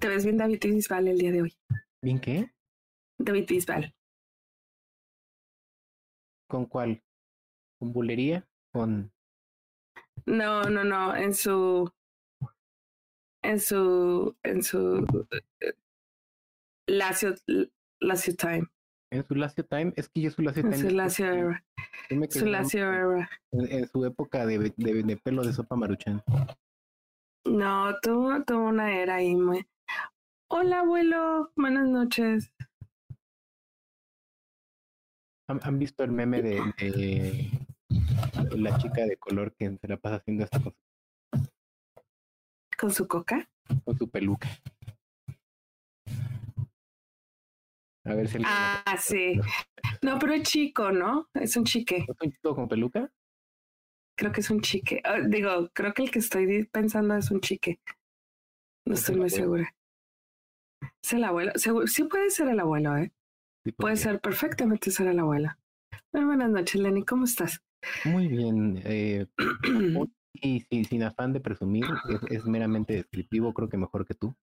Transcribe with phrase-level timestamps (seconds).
[0.00, 1.58] Te ves bien David Bisbal el día de hoy.
[2.02, 2.50] ¿Bien qué?
[3.18, 3.94] David Bisbal.
[6.48, 7.02] ¿Con cuál?
[7.78, 8.48] ¿Con bulería?
[8.72, 9.12] ¿Con...?
[10.24, 11.92] No, no, no, en su...
[13.42, 14.34] En su...
[14.42, 15.28] En su...
[15.60, 15.74] eh,
[16.86, 17.34] Lacio,
[18.00, 18.66] Lacio Time.
[19.12, 19.92] ¿En su Lacio Time?
[19.96, 20.88] Es que yo su Lacio En Time...
[20.88, 21.64] su Lacio era.
[22.30, 23.30] Su Lacio era.
[23.52, 26.22] en, en su época de, de, de pelo de sopa maruchan.
[27.44, 29.66] No, tuvo, tuvo una era ahí muy...
[30.52, 31.52] Hola, abuelo.
[31.56, 32.52] Buenas noches.
[35.48, 40.16] ¿Han, han visto el meme de, de la chica de color que se la pasa
[40.16, 40.74] haciendo esto con,
[42.78, 43.48] ¿Con su coca?
[43.84, 44.48] con su peluca?
[48.04, 49.40] A ver si alguien- Ah, sí.
[50.02, 51.28] No, pero es chico, ¿no?
[51.34, 52.06] Es un chique.
[52.08, 53.12] ¿Es un chico con peluca?
[54.16, 55.00] Creo que es un chique.
[55.04, 57.80] Ah, digo, creo que el que estoy pensando es un chique.
[58.86, 59.74] No Es estoy muy segura.
[61.02, 61.52] Es el abuelo.
[61.86, 63.12] Sí puede ser el abuelo, ¿eh?
[63.64, 65.50] Sí, Puede ser perfectamente ser el abuelo.
[66.12, 67.04] Muy buenas noches, Lenny.
[67.04, 67.62] ¿Cómo estás?
[68.04, 68.80] Muy bien.
[68.84, 69.26] Eh,
[70.34, 74.34] y sin afán de presumir, es, es meramente descriptivo, creo que mejor que tú.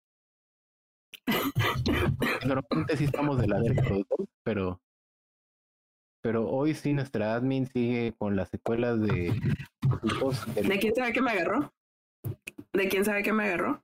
[2.45, 4.81] Normalmente sí estamos de la verga los dos, pero,
[6.21, 9.33] pero hoy sí nuestra admin sigue con las secuelas de,
[10.55, 11.73] ¿De quién sabe qué me agarró?
[12.73, 13.83] ¿De quién sabe qué me agarró?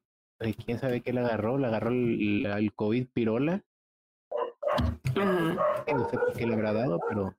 [0.51, 3.63] Quién sabe qué le agarró, le agarró el, el COVID pirola,
[5.15, 7.35] no sé por qué le habrá dado, pero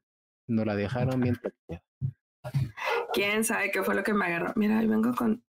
[0.46, 1.36] no la dejaron bien.
[3.12, 4.52] ¿Quién sabe qué fue lo que me agarró?
[4.56, 5.42] Mira, ahí vengo con,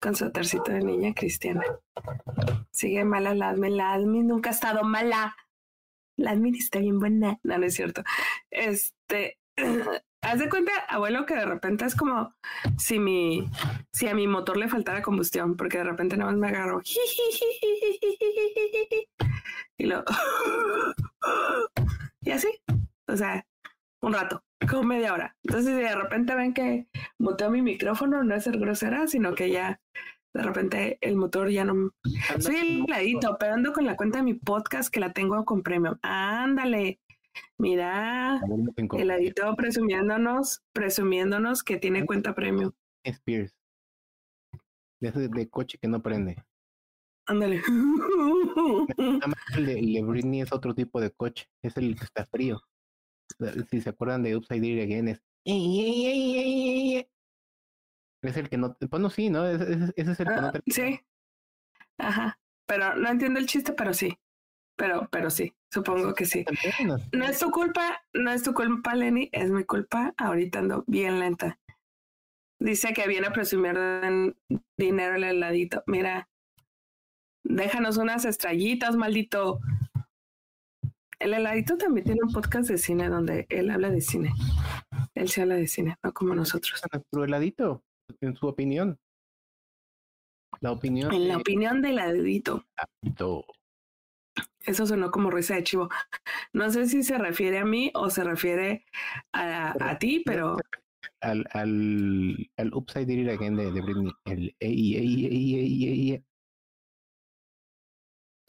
[0.00, 1.62] con su tercito de niña cristiana.
[2.70, 3.76] Sigue mala la admin.
[3.76, 5.36] La admin nunca ha estado mala.
[6.16, 7.38] La admin está bien buena.
[7.42, 8.02] No, no es cierto.
[8.50, 9.38] Este,
[10.22, 12.34] haz de cuenta, abuelo, que de repente es como
[12.78, 13.48] si mi,
[13.92, 16.80] si a mi motor le faltara combustión, porque de repente nada más me agarro.
[19.78, 20.04] Y lo,
[22.20, 22.48] y así.
[23.08, 23.46] O sea,
[24.02, 25.34] un rato, como media hora.
[25.42, 26.86] Entonces, si de repente ven que
[27.18, 29.80] muteo mi micrófono, no es ser grosera, sino que ya
[30.34, 31.92] de repente el motor ya no.
[32.38, 35.62] Soy el ladito, pero ando con la cuenta de mi podcast que la tengo con
[35.62, 35.96] premium.
[36.02, 37.00] Ándale,
[37.58, 38.40] mira,
[38.98, 42.72] el ladito presumiéndonos, presumiéndonos que tiene cuenta premium.
[43.04, 43.54] Spears.
[45.00, 46.36] De ese de coche que no prende.
[47.26, 47.62] Ándale.
[49.56, 52.60] El de, el de Britney es otro tipo de coche, es el que está frío.
[53.70, 55.22] Si se acuerdan de Upside Down Again, es.
[58.22, 58.76] Es el que no.
[58.90, 59.46] Bueno, sí, ¿no?
[59.46, 61.00] Ese, ese- ese es el que no Ah, te- sí.
[61.98, 62.38] Ajá.
[62.66, 64.18] Pero no entiendo el chiste, pero sí.
[64.76, 66.44] Pero, pero sí, supongo que sí.
[67.12, 70.14] No es tu culpa, no es tu culpa, Lenny, es mi culpa.
[70.16, 71.58] Ahorita ando bien lenta.
[72.58, 73.74] Dice que viene a presumir
[74.76, 75.82] dinero el heladito.
[75.86, 76.28] Mira,
[77.42, 79.60] déjanos unas estrellitas, maldito.
[81.18, 84.32] El heladito también tiene un podcast de cine donde él habla de cine.
[85.14, 86.80] Él se habla de cine, no como nosotros.
[86.92, 87.82] nuestro heladito,
[88.20, 88.98] en su opinión.
[90.60, 92.66] La opinión En la de opinión del heladito.
[94.66, 95.88] Eso sonó como risa de chivo.
[96.52, 98.84] No sé si se refiere a mí o se refiere
[99.32, 100.56] a, a ti, pero
[101.22, 104.12] al, al, al Upside Down Again de, de Britney.
[104.26, 106.24] El ey, ey, ey, ey, ey, ey.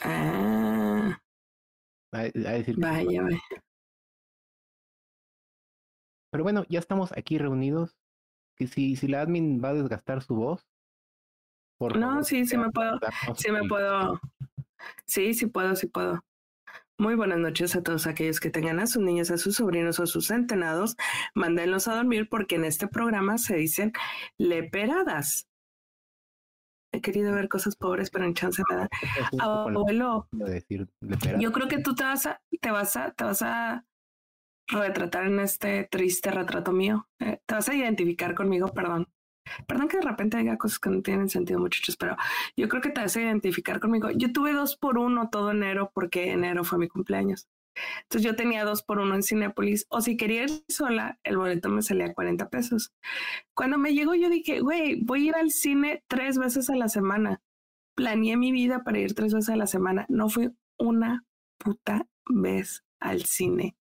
[0.03, 1.17] ah,
[2.13, 3.39] A, a decir que- vaya, vaya.
[6.31, 7.97] Pero bueno, ya estamos aquí reunidos.
[8.57, 10.65] Que si, si la admin va a desgastar su voz.
[11.79, 12.99] Por No, favor, sí, sí me puedo,
[13.35, 14.19] sí me puedo.
[15.05, 16.23] Sí, sí puedo, sí puedo.
[16.97, 20.03] Muy buenas noches a todos aquellos que tengan a sus niños, a sus sobrinos o
[20.03, 20.95] a sus centenados.
[21.33, 23.91] Mándenlos a dormir porque en este programa se dicen
[24.37, 25.47] leperadas.
[26.93, 28.89] He querido ver cosas pobres, pero en chance me da.
[29.39, 30.27] Abuelo.
[31.39, 33.85] Yo creo que tú te vas a, te vas a, te vas a
[34.67, 37.07] retratar en este triste retrato mío.
[37.19, 39.07] Eh, te vas a identificar conmigo, perdón.
[39.67, 42.15] Perdón que de repente diga cosas que no tienen sentido, muchachos, pero
[42.55, 44.09] yo creo que te vas a identificar conmigo.
[44.11, 47.47] Yo tuve dos por uno todo enero porque enero fue mi cumpleaños.
[48.03, 51.69] Entonces yo tenía dos por uno en Cinépolis o si quería ir sola, el boleto
[51.69, 52.91] me salía 40 pesos.
[53.55, 56.89] Cuando me llegó yo dije, güey, voy a ir al cine tres veces a la
[56.89, 57.41] semana.
[57.95, 60.05] Planeé mi vida para ir tres veces a la semana.
[60.09, 61.25] No fui una
[61.57, 63.75] puta vez al cine.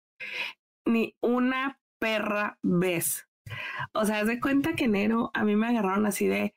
[0.85, 3.28] Ni una perra vez.
[3.93, 6.55] O sea, haz de cuenta que enero a mí me agarraron así de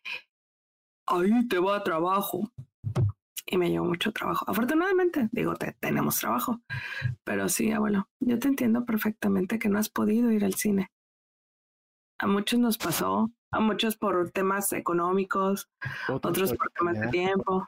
[1.06, 2.50] ahí te va trabajo.
[3.46, 4.44] Y me llevó mucho trabajo.
[4.48, 6.60] Afortunadamente, digo, te- tenemos trabajo.
[7.24, 10.90] Pero sí, abuelo, yo te entiendo perfectamente que no has podido ir al cine.
[12.18, 15.68] A muchos nos pasó, a muchos por temas económicos,
[16.08, 17.66] otros por temas de tiempo.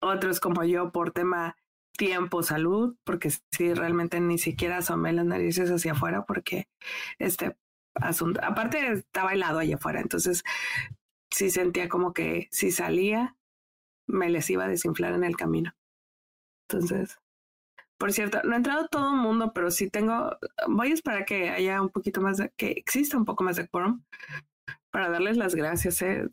[0.00, 1.56] otros como yo por tema
[1.98, 6.68] tiempo, salud, porque sí, realmente ni siquiera asomé las narices hacia afuera porque
[7.18, 7.56] este
[7.94, 10.44] asunto, aparte estaba helado allá afuera, entonces
[11.30, 13.36] sí sentía como que si salía
[14.06, 15.74] me les iba a desinflar en el camino.
[16.70, 17.18] Entonces,
[17.98, 21.50] por cierto, no ha entrado todo el mundo, pero sí tengo, voy a esperar que
[21.50, 24.04] haya un poquito más de, que exista un poco más de quórum
[24.90, 26.00] para darles las gracias.
[26.02, 26.28] ¿eh?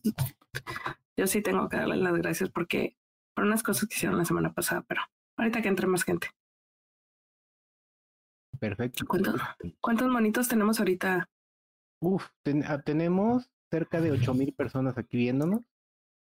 [1.17, 2.95] Yo sí tengo que darles las gracias porque
[3.33, 5.01] por unas cosas que hicieron la semana pasada, pero
[5.37, 6.29] ahorita que entre más gente.
[8.59, 9.05] Perfecto.
[9.05, 9.41] ¿Cuántos,
[9.81, 11.29] cuántos monitos tenemos ahorita?
[12.01, 12.27] Uf,
[12.65, 15.61] ah, tenemos cerca de ocho mil personas aquí viéndonos.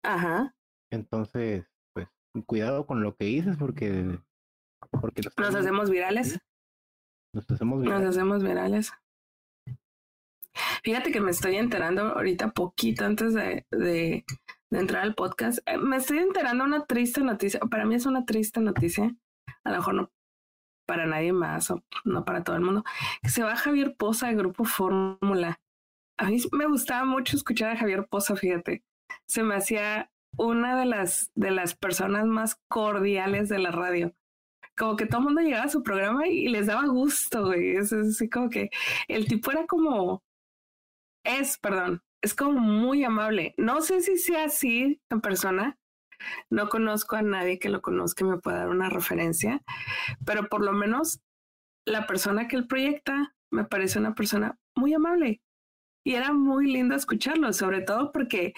[0.04, 0.56] Ajá.
[0.92, 2.08] Entonces, pues,
[2.46, 4.20] cuidado con lo que dices porque
[4.92, 6.40] porque nos hacemos virales.
[7.34, 8.06] Nos hacemos virales.
[8.06, 8.94] Nos hacemos virales.
[10.84, 14.26] Fíjate que me estoy enterando ahorita poquito antes de, de,
[14.80, 15.60] entrar al podcast.
[15.66, 17.60] Eh, me estoy enterando una triste noticia.
[17.62, 19.16] Para mí es una triste noticia.
[19.64, 20.12] A lo mejor no
[20.86, 22.84] para nadie más o no para todo el mundo.
[23.24, 25.60] Se va Javier Poza del grupo Fórmula.
[26.18, 28.84] A mí me gustaba mucho escuchar a Javier Poza, fíjate.
[29.26, 34.14] Se me hacía una de las, de las personas más cordiales de la radio
[34.78, 37.76] como que todo el mundo llegaba a su programa y les daba gusto, güey.
[37.76, 38.70] Es así como que
[39.08, 40.24] el tipo era como,
[41.24, 43.54] es, perdón, es como muy amable.
[43.58, 45.78] No sé si sea así en persona.
[46.50, 49.62] No conozco a nadie que lo conozca y me pueda dar una referencia,
[50.26, 51.22] pero por lo menos
[51.86, 55.42] la persona que él proyecta me parece una persona muy amable
[56.06, 58.54] y era muy lindo escucharlo, sobre todo porque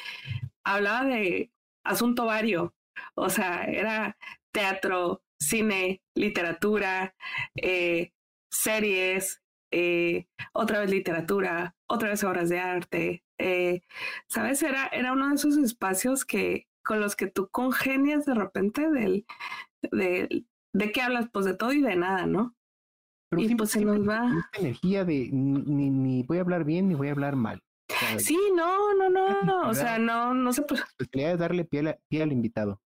[0.64, 1.52] hablaba de
[1.84, 2.76] asunto vario,
[3.16, 4.16] o sea, era
[4.52, 7.16] teatro, cine, literatura,
[7.56, 8.14] eh,
[8.52, 9.42] series,
[9.72, 13.25] eh, otra vez literatura, otra vez obras de arte.
[13.38, 13.82] Eh,
[14.28, 14.64] ¿Sabes?
[14.64, 19.26] Era, era uno de esos espacios que con los que tú congenias de repente del,
[19.92, 22.56] de, de qué hablas, pues de todo y de nada, ¿no?
[23.38, 24.32] y pues se nos va.
[24.46, 27.62] Esta energía de ni, ni, voy a hablar bien ni voy a hablar mal.
[28.18, 29.70] sí, no, no, no, no.
[29.70, 30.84] O sea, no, no se puede.
[31.12, 32.82] La es darle pie, pie al invitado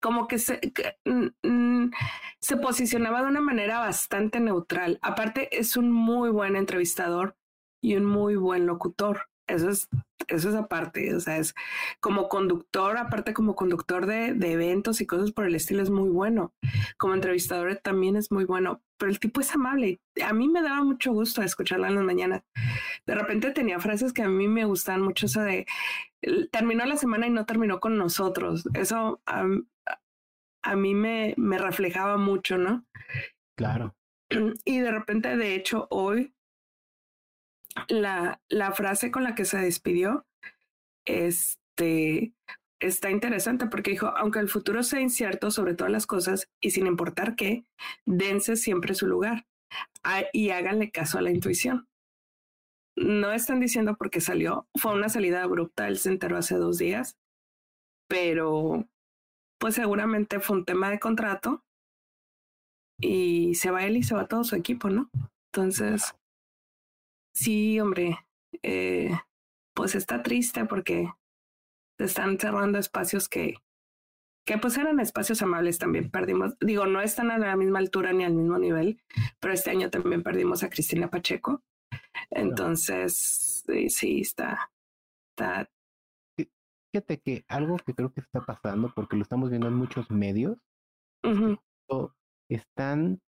[0.00, 0.60] como que se,
[2.40, 5.00] se posicionaba de una manera bastante neutral.
[5.02, 7.36] Aparte, es un muy buen entrevistador
[7.86, 9.28] y un muy buen locutor.
[9.46, 9.88] Eso es,
[10.26, 11.54] eso es aparte, o sea, es
[12.00, 16.08] como conductor, aparte como conductor de, de eventos y cosas por el estilo, es muy
[16.08, 16.52] bueno.
[16.96, 20.00] Como entrevistador también es muy bueno, pero el tipo es amable.
[20.24, 22.42] A mí me daba mucho gusto escucharla en las mañanas.
[23.06, 25.64] De repente tenía frases que a mí me gustan mucho, eso de
[26.50, 28.68] terminó la semana y no terminó con nosotros.
[28.74, 32.84] Eso a, mí me, me reflejaba mucho, ¿no?
[33.56, 33.94] Claro.
[34.64, 36.34] Y de repente, de hecho, hoy
[37.88, 40.26] la, la frase con la que se despidió,
[41.04, 42.32] este,
[42.80, 46.86] está interesante porque dijo, aunque el futuro sea incierto sobre todas las cosas y sin
[46.86, 47.64] importar qué,
[48.04, 49.46] dense siempre su lugar
[50.32, 51.88] y háganle caso a la intuición.
[52.96, 56.78] No están diciendo por qué salió, fue una salida abrupta, él se enteró hace dos
[56.78, 57.16] días,
[58.08, 58.88] pero
[59.58, 61.62] pues seguramente fue un tema de contrato
[62.98, 65.10] y se va él y se va todo su equipo, ¿no?
[65.52, 66.14] Entonces,
[67.36, 68.18] sí, hombre,
[68.62, 69.10] eh,
[69.74, 71.08] pues está triste porque
[71.98, 73.54] se están cerrando espacios que,
[74.46, 76.10] que pues eran espacios amables también.
[76.10, 79.02] Perdimos, digo, no están a la misma altura ni al mismo nivel,
[79.38, 81.62] pero este año también perdimos a Cristina Pacheco.
[82.30, 84.70] Entonces, sí, está,
[85.30, 85.70] está.
[86.90, 90.56] Fíjate que algo que creo que está pasando, porque lo estamos viendo en muchos medios,
[92.48, 93.20] están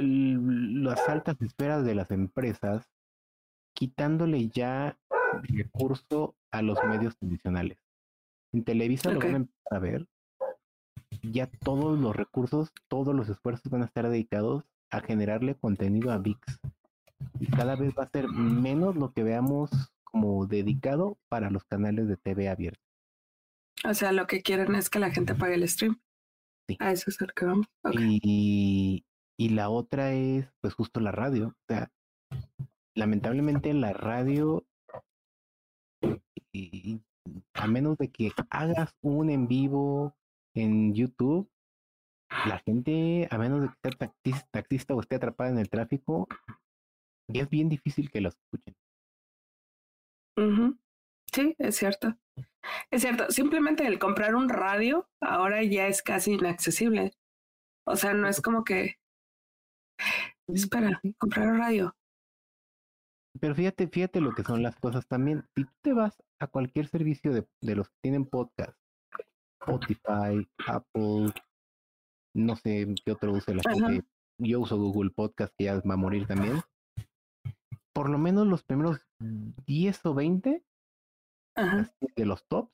[0.00, 2.88] las altas esferas de las empresas
[3.74, 4.98] quitándole ya
[5.42, 7.78] recurso a los medios tradicionales.
[8.52, 10.08] En Televisa lo van a empezar a ver.
[11.22, 16.18] Ya todos los recursos, todos los esfuerzos van a estar dedicados a generarle contenido a
[16.18, 16.40] VIX.
[17.40, 19.70] Y cada vez va a ser menos lo que veamos
[20.04, 22.82] como dedicado para los canales de TV abiertos.
[23.84, 26.00] O sea, lo que quieren es que la gente pague el stream.
[26.66, 26.76] Sí.
[26.80, 27.66] A eso es el que vamos.
[27.92, 29.04] Y,
[29.38, 31.48] y la otra es, pues, justo la radio.
[31.48, 31.90] O sea,
[32.94, 34.66] lamentablemente la radio,
[36.52, 37.00] y,
[37.54, 40.16] a menos de que hagas un en vivo
[40.54, 41.48] en YouTube,
[42.46, 46.26] la gente, a menos de que sea taxista, o esté atrapada en el tráfico,
[47.28, 48.74] ya es bien difícil que lo escuchen.
[51.32, 52.16] Sí, es cierto.
[52.90, 57.12] Es cierto, simplemente el comprar un radio ahora ya es casi inaccesible.
[57.86, 58.98] O sea, no es como que,
[60.48, 61.94] espera, comprar radio.
[63.40, 65.44] Pero fíjate, fíjate lo que son las cosas también.
[65.54, 68.76] Si tú te vas a cualquier servicio de, de los que tienen podcast
[69.60, 71.32] Spotify, Apple,
[72.34, 74.06] no sé qué otro use la gente.
[74.40, 76.60] Yo uso Google Podcast, que ya va a morir también.
[77.92, 80.64] Por lo menos los primeros 10 o 20
[82.16, 82.72] de los tops,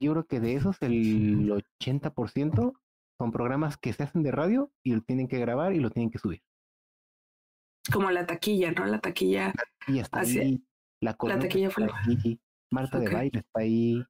[0.00, 2.78] yo creo que de esos el 80%
[3.22, 6.10] son programas que se hacen de radio y lo tienen que grabar y lo tienen
[6.10, 6.42] que subir.
[7.92, 8.84] Como la taquilla, ¿no?
[8.84, 9.52] La taquilla.
[9.86, 10.60] Y está ahí.
[11.00, 11.86] La, taquilla fue.
[12.72, 14.04] Marta de baile está ahí.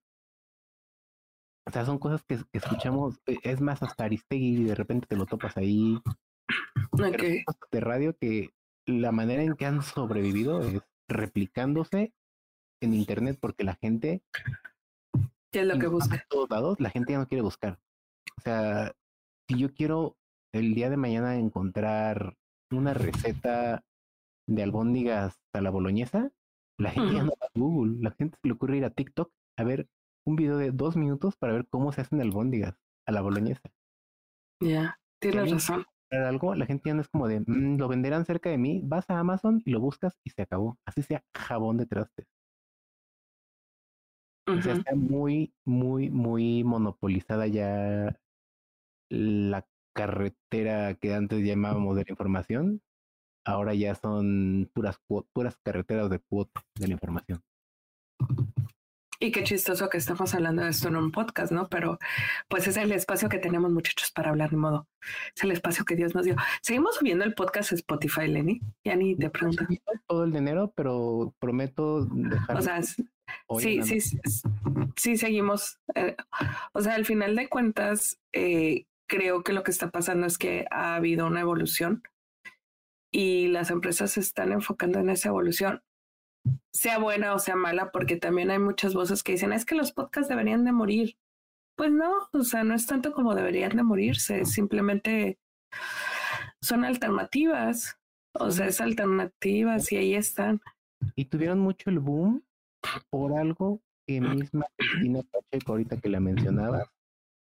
[1.66, 5.16] O sea, son cosas que, escuchamos, e, es más hasta Aristegui y de repente te
[5.16, 6.00] lo topas ahí.
[6.90, 7.45] Okay.
[7.71, 8.49] De radio que
[8.87, 12.14] la manera en que han sobrevivido es replicándose
[12.81, 14.23] en internet porque la gente
[15.50, 16.25] ¿Qué es lo que busca?
[16.31, 17.78] todos lados, la gente ya no quiere buscar.
[18.38, 18.95] O sea,
[19.53, 20.17] si yo quiero
[20.55, 22.37] el día de mañana encontrar
[22.71, 23.85] una receta
[24.49, 26.31] de albóndigas a la boloñesa,
[26.79, 29.89] la gente va a Google, la gente se le ocurre ir a TikTok a ver
[30.27, 32.75] un video de dos minutos para ver cómo se hacen albóndigas
[33.07, 33.71] a la boloñesa.
[34.61, 35.85] Ya, tienes razón.
[36.11, 39.09] Algo, la gente ya no es como de, mm, lo venderán cerca de mí, vas
[39.09, 40.79] a Amazon y lo buscas y se acabó.
[40.87, 42.27] Así sea jabón de trastes.
[44.47, 48.15] O sea, está muy, muy, muy monopolizada ya
[49.12, 52.81] la carretera que antes llamábamos de la información.
[53.45, 54.99] Ahora ya son puras,
[55.33, 57.42] puras carreteras de cuota de la información.
[59.21, 61.69] Y qué chistoso que estamos hablando de esto en un podcast, ¿no?
[61.69, 61.99] Pero
[62.49, 64.88] pues es el espacio que tenemos muchachos para hablar de modo.
[65.37, 66.35] Es el espacio que Dios nos dio.
[66.61, 68.61] Seguimos subiendo el podcast a Spotify, Lenny.
[68.83, 69.64] Ya ni te pregunto.
[70.09, 72.57] Todo el dinero, pero prometo dejar.
[72.57, 73.04] O sea, sí,
[73.83, 74.21] sí, sí,
[74.97, 75.78] sí, seguimos.
[75.95, 76.16] Eh,
[76.73, 80.64] o sea, al final de cuentas, eh, creo que lo que está pasando es que
[80.71, 82.02] ha habido una evolución
[83.12, 85.83] y las empresas se están enfocando en esa evolución
[86.73, 89.92] sea buena o sea mala, porque también hay muchas voces que dicen, es que los
[89.92, 91.16] podcasts deberían de morir.
[91.76, 95.38] Pues no, o sea, no es tanto como deberían de morirse, simplemente
[96.61, 97.99] son alternativas,
[98.35, 100.61] o sea, es alternativas y ahí están.
[101.16, 102.45] Y tuvieron mucho el boom
[103.11, 106.21] por algo que misma Cristina Pacheco, ahorita que la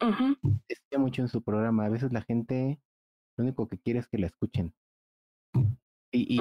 [0.01, 0.37] mencionaba,
[0.67, 2.79] decía mucho en su programa, a veces la gente
[3.37, 4.73] lo único que quiere es que la escuchen.
[6.11, 6.39] Y, y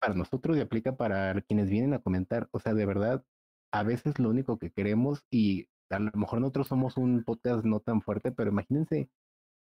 [0.00, 2.48] para nosotros y aplica para quienes vienen a comentar.
[2.52, 3.24] O sea, de verdad,
[3.72, 7.80] a veces lo único que queremos y a lo mejor nosotros somos un podcast no
[7.80, 9.08] tan fuerte, pero imagínense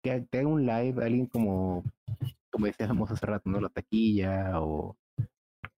[0.03, 1.85] que, haga un live alguien como,
[2.51, 3.61] como decíamos hace rato, ¿no?
[3.61, 4.97] La taquilla o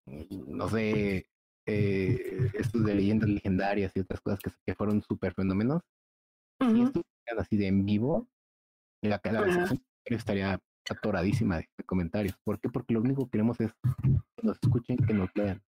[0.07, 1.27] no sé,
[1.67, 5.83] eh, estos de leyendas legendarias y otras cosas que, que fueron súper fenómenos.
[6.61, 7.03] Esto
[7.39, 8.29] así de en vivo,
[9.03, 12.37] la, la estaría atoradísima de, comentarios.
[12.45, 12.69] ¿Por qué?
[12.69, 15.63] Porque lo único que queremos es que nos escuchen, que nos lean.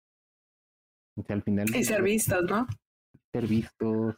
[1.17, 1.75] O sea, al final.
[1.75, 2.67] Y ser vistos, ¿no?
[3.33, 4.17] Ser vistos,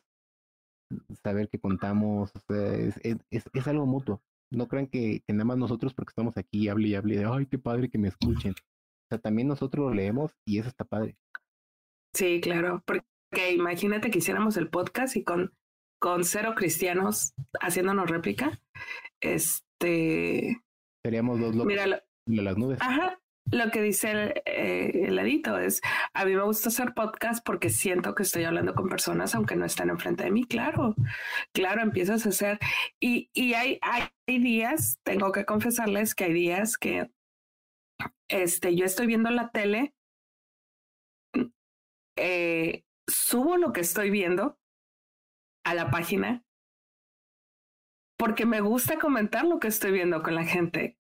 [1.23, 4.23] saber que contamos, o sea, es, es, es, algo mutuo.
[4.51, 7.47] No crean que, que, nada más nosotros, porque estamos aquí, hable y hable de, ay,
[7.47, 8.53] qué padre que me escuchen.
[8.53, 11.17] O sea, también nosotros lo leemos y eso está padre.
[12.15, 15.53] Sí, claro, porque imagínate que hiciéramos el podcast y con,
[15.99, 18.61] con cero cristianos haciéndonos réplica,
[19.21, 20.63] este,
[21.05, 21.75] Seríamos dos locos
[22.27, 22.79] de las nubes.
[22.81, 23.19] Ajá.
[23.51, 25.81] Lo que dice el, eh, es,
[26.13, 29.65] a mí me gusta hacer podcast porque siento que estoy hablando con personas aunque no
[29.65, 30.45] están enfrente de mí.
[30.45, 30.95] Claro,
[31.55, 32.59] claro, empiezas a hacer.
[33.01, 37.11] Y, y hay, hay días, tengo que confesarles que hay días que
[38.29, 39.95] este, yo estoy viendo la tele,
[42.17, 44.59] eh, subo lo que estoy viendo
[45.71, 46.43] a la página
[48.19, 50.99] porque me gusta comentar lo que estoy viendo con la gente.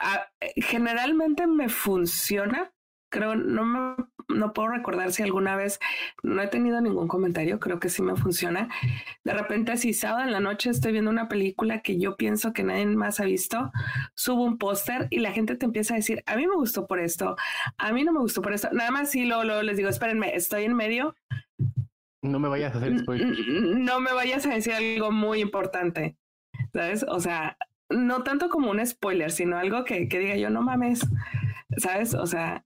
[0.00, 2.72] Ah, generalmente me funciona.
[3.12, 3.96] Creo, no me,
[4.28, 5.78] no puedo recordar si alguna vez
[6.22, 8.68] no he tenido ningún comentario, creo que sí me funciona.
[9.24, 12.62] De repente, si sábado en la noche estoy viendo una película que yo pienso que
[12.62, 13.70] nadie más ha visto,
[14.14, 17.00] subo un póster y la gente te empieza a decir, a mí me gustó por
[17.00, 17.36] esto,
[17.76, 18.68] a mí no me gustó por esto.
[18.72, 21.14] Nada más si luego, luego les digo, espérenme, estoy en medio,
[22.22, 23.38] no me vayas a hacer spoiler.
[23.48, 26.16] No me vayas a decir algo muy importante,
[26.72, 27.04] ¿sabes?
[27.08, 27.56] O sea,
[27.88, 31.06] no tanto como un spoiler, sino algo que, que diga yo, no mames,
[31.76, 32.14] ¿sabes?
[32.14, 32.64] O sea,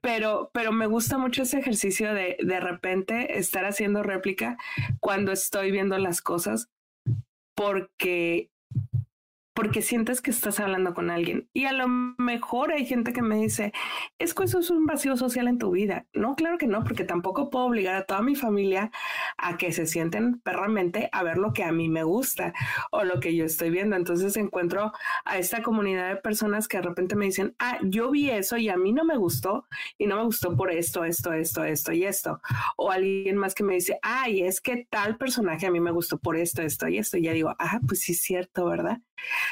[0.00, 4.56] pero, pero me gusta mucho ese ejercicio de de repente estar haciendo réplica
[5.00, 6.68] cuando estoy viendo las cosas,
[7.54, 8.51] porque
[9.54, 11.48] porque sientes que estás hablando con alguien.
[11.52, 13.72] Y a lo mejor hay gente que me dice,
[14.18, 16.06] es que eso es un vacío social en tu vida.
[16.14, 18.90] No, claro que no, porque tampoco puedo obligar a toda mi familia
[19.36, 22.52] a que se sienten perramente a ver lo que a mí me gusta
[22.90, 23.96] o lo que yo estoy viendo.
[23.96, 24.92] Entonces encuentro
[25.24, 28.68] a esta comunidad de personas que de repente me dicen, ah, yo vi eso y
[28.68, 29.66] a mí no me gustó
[29.98, 32.40] y no me gustó por esto, esto, esto, esto y esto.
[32.76, 36.18] O alguien más que me dice, ay, es que tal personaje a mí me gustó
[36.18, 37.18] por esto, esto y esto.
[37.18, 39.00] Y ya digo, ah, pues sí es cierto, ¿verdad?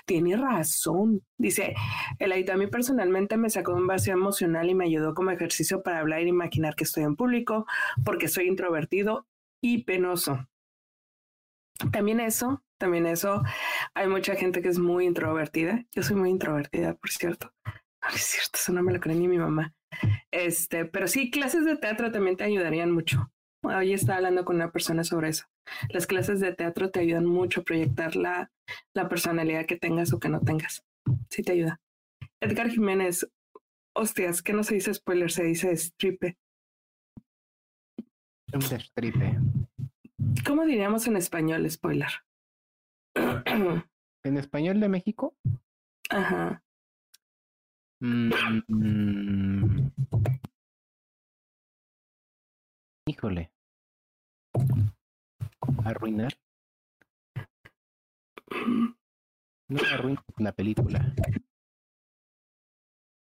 [0.07, 1.23] Tiene razón.
[1.39, 1.75] Dice,
[2.19, 6.01] el a mí personalmente me sacó un vacío emocional y me ayudó como ejercicio para
[6.01, 7.67] hablar y imaginar que estoy en público
[8.05, 9.27] porque soy introvertido
[9.61, 10.47] y penoso.
[11.93, 13.43] También eso, también eso,
[13.95, 15.85] hay mucha gente que es muy introvertida.
[15.93, 17.53] Yo soy muy introvertida, por cierto.
[17.65, 19.75] No es cierto, eso no me lo cree ni mi mamá.
[20.31, 23.31] Este, pero sí, clases de teatro también te ayudarían mucho.
[23.63, 25.47] Hoy estaba hablando con una persona sobre eso.
[25.91, 28.51] Las clases de teatro te ayudan mucho a proyectar la,
[28.95, 30.85] la personalidad que tengas o que no tengas.
[31.29, 31.81] Sí te ayuda.
[32.41, 33.29] Edgar Jiménez,
[33.95, 36.39] hostias, que no se dice spoiler, se dice stripe.
[38.53, 39.39] Un stripe.
[40.47, 42.11] ¿Cómo diríamos en español spoiler?
[43.15, 45.37] ¿En español de México?
[46.09, 46.63] Ajá.
[48.01, 48.31] Mm,
[53.11, 53.53] híjole.
[55.85, 56.33] Arruinar.
[59.69, 61.15] No arruinar la película.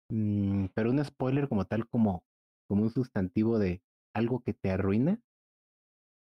[0.09, 2.23] Mm, pero un spoiler como tal, como,
[2.67, 3.81] como un sustantivo de
[4.13, 5.19] algo que te arruina.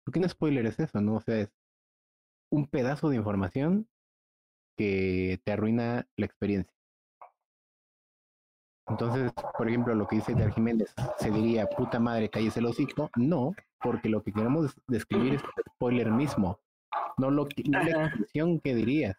[0.05, 1.15] Porque un spoiler es eso, ¿no?
[1.15, 1.51] O sea, es
[2.51, 3.87] un pedazo de información
[4.77, 6.76] que te arruina la experiencia.
[8.89, 13.09] Entonces, por ejemplo, lo que dice Dar Jiménez, ¿se diría puta madre, cállese el hocico?
[13.15, 16.59] No, porque lo que queremos describir es el spoiler mismo,
[17.17, 19.17] no, lo que, no la expresión que dirías.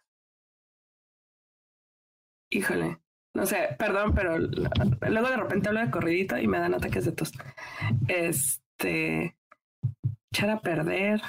[2.51, 2.99] Híjole,
[3.35, 7.11] no sé, perdón, pero luego de repente hablo de corridito y me dan ataques de
[7.11, 7.31] tos.
[8.07, 9.37] Este,
[10.31, 11.21] echar a perder.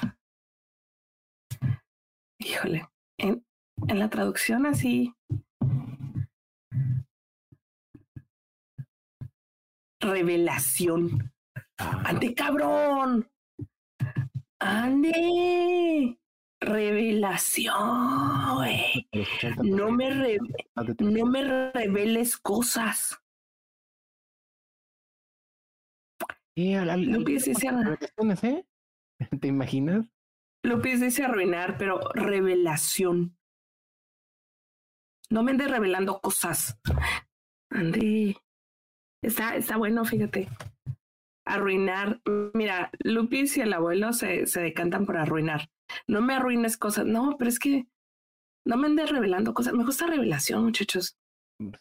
[2.39, 2.87] Híjole,
[3.19, 3.45] en,
[3.87, 5.13] en la traducción así.
[10.01, 11.31] Revelación.
[11.77, 13.29] ¡Ande, cabrón!
[14.59, 16.17] ¡Ande!
[16.59, 19.09] Revelación, güey.
[19.63, 20.37] No me,
[20.99, 23.19] no me reveles cosas.
[26.55, 27.53] Dice
[28.43, 28.65] ¿eh?
[29.41, 30.05] ¿Te imaginas?
[30.63, 33.37] Lupis dice arruinar, pero revelación.
[35.29, 36.77] No me andes revelando cosas.
[37.71, 38.35] Andy.
[39.23, 40.49] Está, está bueno, fíjate.
[41.45, 42.21] Arruinar.
[42.53, 45.69] Mira, Lupis y el abuelo se, se decantan por arruinar.
[46.07, 47.05] No me arruines cosas.
[47.05, 47.87] No, pero es que
[48.65, 49.73] no me andes revelando cosas.
[49.73, 51.17] Me gusta revelación, muchachos.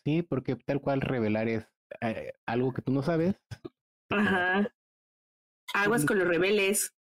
[0.05, 1.66] Sí, porque tal cual revelar es
[2.00, 3.37] eh, algo que tú no sabes
[4.11, 4.72] Ajá.
[5.72, 6.94] Aguas con los rebeles.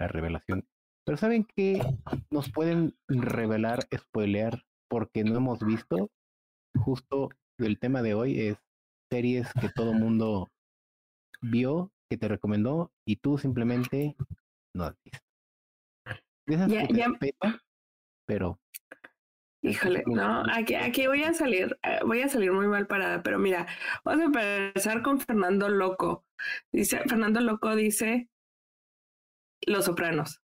[0.00, 0.66] La revelación.
[1.04, 1.80] Pero ¿saben qué
[2.30, 6.10] nos pueden revelar, spoilear, porque no hemos visto?
[6.74, 8.56] Justo el tema de hoy es
[9.10, 10.50] series que todo mundo
[11.40, 14.16] vio, que te recomendó, y tú simplemente
[14.74, 15.20] no has visto.
[18.26, 18.58] pero
[19.64, 23.38] Híjole, no, aquí, aquí voy a salir, eh, voy a salir muy mal parada, pero
[23.38, 23.66] mira,
[24.04, 26.26] vamos a empezar con Fernando Loco.
[26.70, 28.28] Dice, Fernando Loco dice
[29.66, 30.42] Los Sopranos,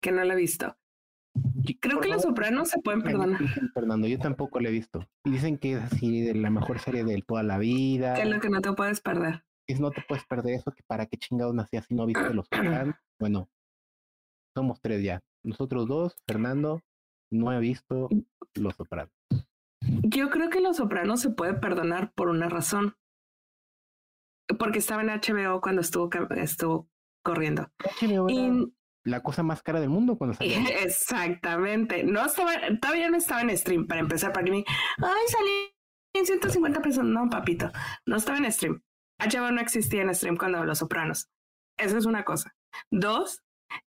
[0.00, 0.78] que no lo he visto.
[1.80, 3.40] Creo que Los Sopranos se pueden perdonar.
[3.74, 5.06] Fernando, yo tampoco lo he visto.
[5.24, 8.14] Y dicen que es así de la mejor serie de toda la vida.
[8.14, 9.44] Que es lo que no te puedes perder.
[9.66, 12.46] Es no te puedes perder eso, que para qué chingados nacías si no viste Los
[12.46, 12.94] Sopranos.
[13.18, 13.48] Bueno,
[14.56, 15.20] somos tres ya.
[15.42, 16.82] Nosotros dos, Fernando,
[17.30, 18.08] no he visto
[18.54, 19.12] Los Sopranos.
[19.80, 22.96] Yo creo que Los Sopranos se puede perdonar por una razón.
[24.58, 26.88] Porque estaba en HBO cuando estuvo, estuvo
[27.22, 27.70] corriendo.
[28.28, 28.72] y,
[29.04, 30.56] la cosa más cara del mundo cuando salió.
[30.82, 32.04] Exactamente.
[32.04, 34.64] No estaba, todavía no estaba en stream para empezar, para me,
[34.98, 35.74] ay, salí
[36.14, 37.04] en 150 pesos.
[37.04, 37.70] No, papito,
[38.06, 38.82] no estaba en stream.
[39.18, 41.28] HBO no existía en stream cuando Los Sopranos.
[41.78, 42.54] Esa es una cosa.
[42.90, 43.42] Dos,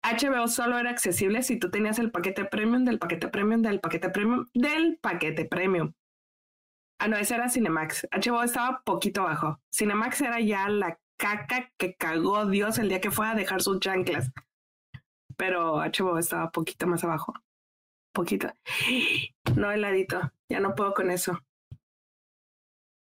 [0.02, 4.10] HBO solo era accesible si tú tenías el paquete premium del paquete premium del paquete
[4.10, 5.92] premium del paquete premium.
[6.98, 8.08] Ah, no, ese era Cinemax.
[8.10, 9.60] HBO estaba poquito bajo.
[9.70, 13.80] Cinemax era ya la caca que cagó Dios el día que fue a dejar sus
[13.80, 14.30] chanclas.
[15.36, 17.34] Pero HBO estaba poquito más abajo.
[18.12, 18.48] Poquito.
[19.56, 20.32] No, heladito.
[20.48, 21.38] Ya no puedo con eso.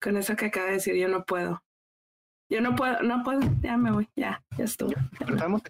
[0.00, 1.62] Con eso que acaba de decir, yo no puedo.
[2.50, 4.92] Yo no puedo, no puedo, ya me voy, ya, ya estuvo.
[5.20, 5.62] ¿Estamos?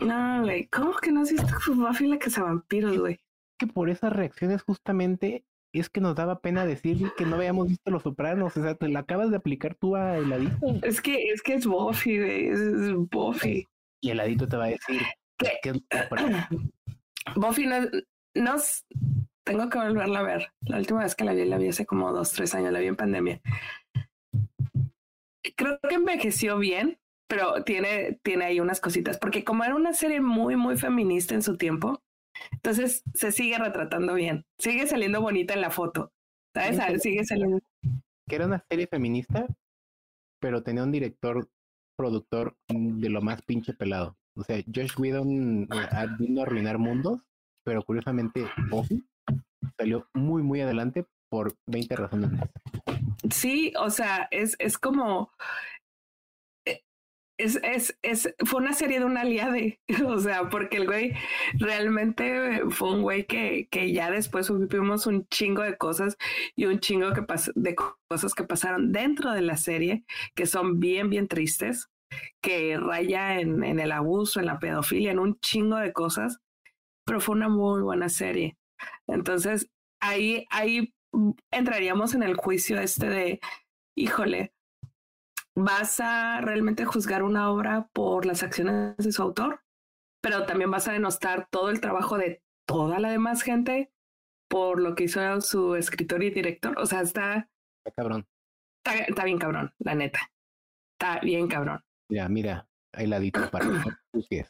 [0.00, 3.20] No, güey, ¿cómo que no has visto Buffy la vampiros, güey?
[3.58, 7.90] que por esas reacciones justamente es que nos daba pena decir que no habíamos visto
[7.90, 8.56] Los Sopranos.
[8.56, 10.56] O sea, te la acabas de aplicar tú a Heladito.
[10.82, 13.66] Es que es que es Buffy, es, es Buffy.
[14.00, 15.02] Y Heladito te va a decir
[15.38, 15.82] que es
[17.36, 17.80] Buffy no,
[18.34, 18.56] no
[19.44, 20.52] tengo que volverla a ver.
[20.60, 22.86] La última vez que la vi, la vi hace como dos, tres años, la vi
[22.86, 23.40] en pandemia.
[25.56, 26.98] Creo que envejeció bien,
[27.28, 31.42] pero tiene, tiene ahí unas cositas, porque como era una serie muy, muy feminista en
[31.42, 32.02] su tiempo,
[32.52, 36.12] entonces se sigue retratando bien, sigue saliendo bonita en la foto,
[36.54, 37.02] ¿sabes?
[37.02, 37.60] Sigue saliendo.
[38.28, 39.46] Que era una serie feminista,
[40.40, 41.48] pero tenía un director,
[41.96, 44.16] productor de lo más pinche pelado.
[44.38, 47.20] O sea, Josh Whedon eh, vino a arruinar mundos,
[47.64, 49.04] pero curiosamente Buffy
[49.76, 52.30] salió muy, muy adelante por 20 razones
[53.30, 55.32] Sí, o sea, es, es como
[57.38, 61.14] es, es, es, fue una serie de un aliade, o sea, porque el güey
[61.54, 66.16] realmente fue un güey que, que ya después supimos un chingo de cosas
[66.56, 67.24] y un chingo que
[67.54, 67.76] de
[68.08, 71.88] cosas que pasaron dentro de la serie que son bien, bien tristes,
[72.42, 76.40] que raya en, en el abuso, en la pedofilia, en un chingo de cosas,
[77.04, 78.56] pero fue una muy buena serie.
[79.06, 80.94] Entonces, ahí, ahí
[81.50, 83.40] entraríamos en el juicio este de,
[83.96, 84.52] híjole,
[85.56, 89.60] vas a realmente juzgar una obra por las acciones de su autor,
[90.22, 93.90] pero también vas a denostar todo el trabajo de toda la demás gente
[94.48, 96.78] por lo que hizo su escritor y director.
[96.78, 97.48] O sea, está...
[97.84, 98.26] Está cabrón.
[98.84, 100.20] Está, bien cabrón, la neta.
[100.98, 101.84] Está bien cabrón.
[102.10, 103.66] Mira, mira, ahí ladito para
[104.28, 104.46] que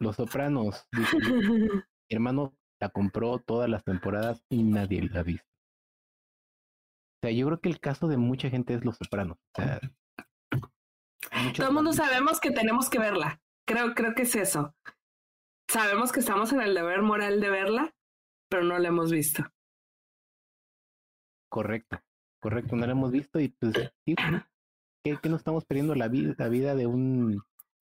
[0.00, 1.02] Los Sopranos, mi
[2.10, 5.46] hermano la compró todas las temporadas y nadie la ha visto.
[7.16, 9.38] O sea, yo creo que el caso de mucha gente es Los Sopranos.
[9.38, 9.80] O sea,
[11.56, 13.40] todo el mundo sabemos que tenemos que verla.
[13.66, 14.74] Creo, creo que es eso.
[15.70, 17.94] Sabemos que estamos en el deber moral de verla,
[18.48, 19.44] pero no la hemos visto.
[21.50, 22.00] Correcto,
[22.40, 23.74] correcto, no la hemos visto y pues,
[25.04, 27.42] ¿qué, qué nos estamos perdiendo la vida, la vida de un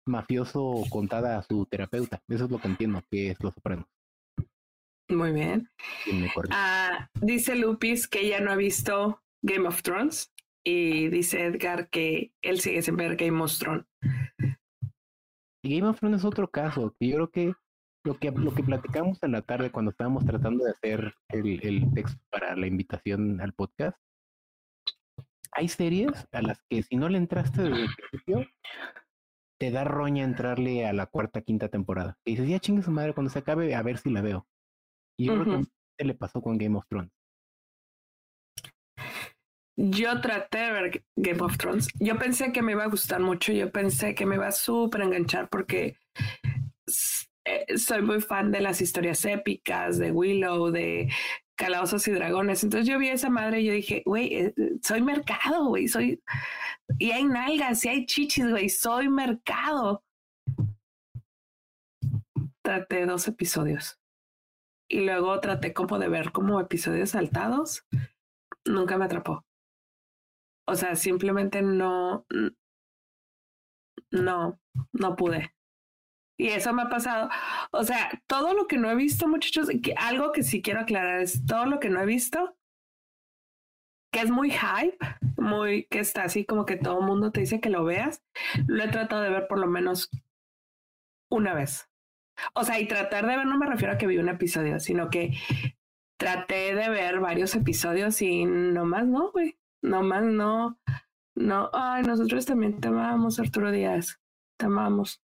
[0.06, 2.22] mafioso contada a su terapeuta?
[2.28, 3.86] Eso es lo que entiendo que es Los Sopranos.
[5.10, 5.70] Muy bien.
[6.52, 10.32] Ah, dice Lupis que ella no ha visto Game of Thrones
[10.64, 13.86] y dice Edgar que él sigue sin ver Game of Thrones.
[15.64, 17.54] Game of Thrones es otro caso, yo creo que
[18.06, 21.94] lo que, lo que platicamos en la tarde cuando estábamos tratando de hacer el, el
[21.94, 23.98] texto para la invitación al podcast,
[25.52, 28.48] hay series a las que si no le entraste desde el principio,
[29.60, 32.18] te da roña entrarle a la cuarta, quinta temporada.
[32.26, 34.48] Y dices, ya chingue su madre cuando se acabe, a ver si la veo.
[35.18, 35.62] Y yo creo
[35.98, 37.12] que le pasó con Game of Thrones.
[39.76, 41.88] Yo traté de ver Game of Thrones.
[42.00, 43.52] Yo pensé que me iba a gustar mucho.
[43.54, 45.98] Yo pensé que me iba a súper enganchar porque
[47.46, 51.10] eh, soy muy fan de las historias épicas, de Willow, de
[51.60, 52.64] Calabozos y Dragones.
[52.64, 56.24] Entonces yo vi a esa madre y yo dije, güey, eh, soy mercado, güey, soy...
[56.98, 60.04] Y hay nalgas, y hay chichis, güey, soy mercado.
[62.64, 64.00] Traté dos episodios
[64.90, 67.86] y luego traté como de ver como episodios saltados,
[68.66, 69.46] nunca me atrapó.
[70.66, 72.26] O sea, simplemente no,
[74.12, 74.60] no,
[74.94, 75.54] no pude.
[76.40, 77.30] Y eso me ha pasado.
[77.72, 81.46] O sea, todo lo que no he visto, muchachos, algo que sí quiero aclarar es
[81.46, 82.56] todo lo que no he visto,
[84.10, 84.98] que es muy hype,
[85.36, 88.24] muy que está así como que todo el mundo te dice que lo veas,
[88.68, 90.10] lo he tratado de ver por lo menos
[91.30, 91.90] una vez.
[92.54, 95.10] O sea, y tratar de ver no me refiero a que vi un episodio, sino
[95.10, 95.34] que
[96.18, 99.60] traté de ver varios episodios y nomás no, güey.
[99.82, 100.80] Nomás no.
[101.36, 104.22] No, ay, nosotros también te amamos, Arturo Díaz.
[104.60, 105.22] Te amamos.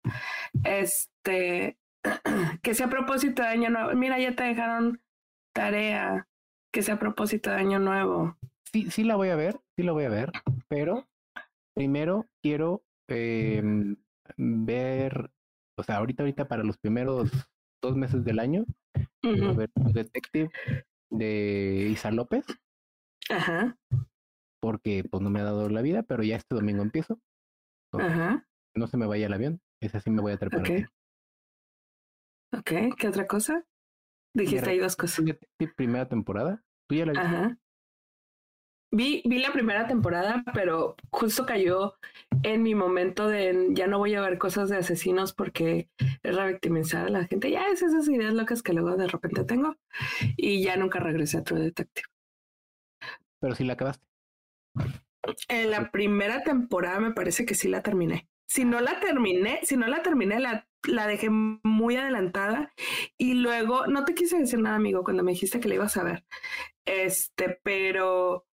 [0.64, 1.78] Este,
[2.62, 3.94] que sea a propósito de año nuevo.
[3.94, 5.00] Mira, ya te dejaron
[5.54, 6.26] tarea.
[6.72, 8.36] Que sea a propósito de año nuevo.
[8.72, 10.30] Sí, sí la voy a ver, sí la voy a ver,
[10.68, 11.08] pero
[11.74, 13.62] primero quiero eh,
[14.36, 15.30] ver
[15.78, 17.30] o sea, ahorita, ahorita para los primeros
[17.80, 18.64] dos meses del año,
[19.22, 20.50] Detective
[21.10, 22.44] de Isa López.
[23.30, 23.76] Ajá.
[24.60, 27.20] Porque pues no me ha dado la vida, pero ya este domingo empiezo.
[27.92, 28.44] Ajá.
[28.76, 30.60] No se me vaya el avión, ese sí me voy a trepar.
[30.60, 30.70] Ok.
[32.58, 33.64] Ok, ¿qué otra cosa?
[34.34, 35.24] Dijiste ahí dos cosas.
[35.76, 36.62] Primera temporada.
[36.88, 37.26] ¿Tú ya la viste?
[37.26, 37.58] Ajá.
[38.90, 41.98] Vi, vi la primera temporada, pero justo cayó
[42.42, 45.90] en mi momento de ya no voy a ver cosas de asesinos porque
[46.22, 47.50] es revictimizar a la gente.
[47.50, 49.76] Ya es esas ideas locas que luego de repente tengo
[50.38, 52.08] y ya nunca regresé a True Detective.
[53.40, 54.06] Pero sí la acabaste.
[55.48, 58.26] En la primera temporada me parece que sí la terminé.
[58.48, 62.72] Si no la terminé, si no la terminé, la la dejé muy adelantada
[63.16, 66.04] y luego no te quise decir nada, amigo, cuando me dijiste que la ibas a
[66.04, 66.24] ver.
[66.84, 68.46] Este, pero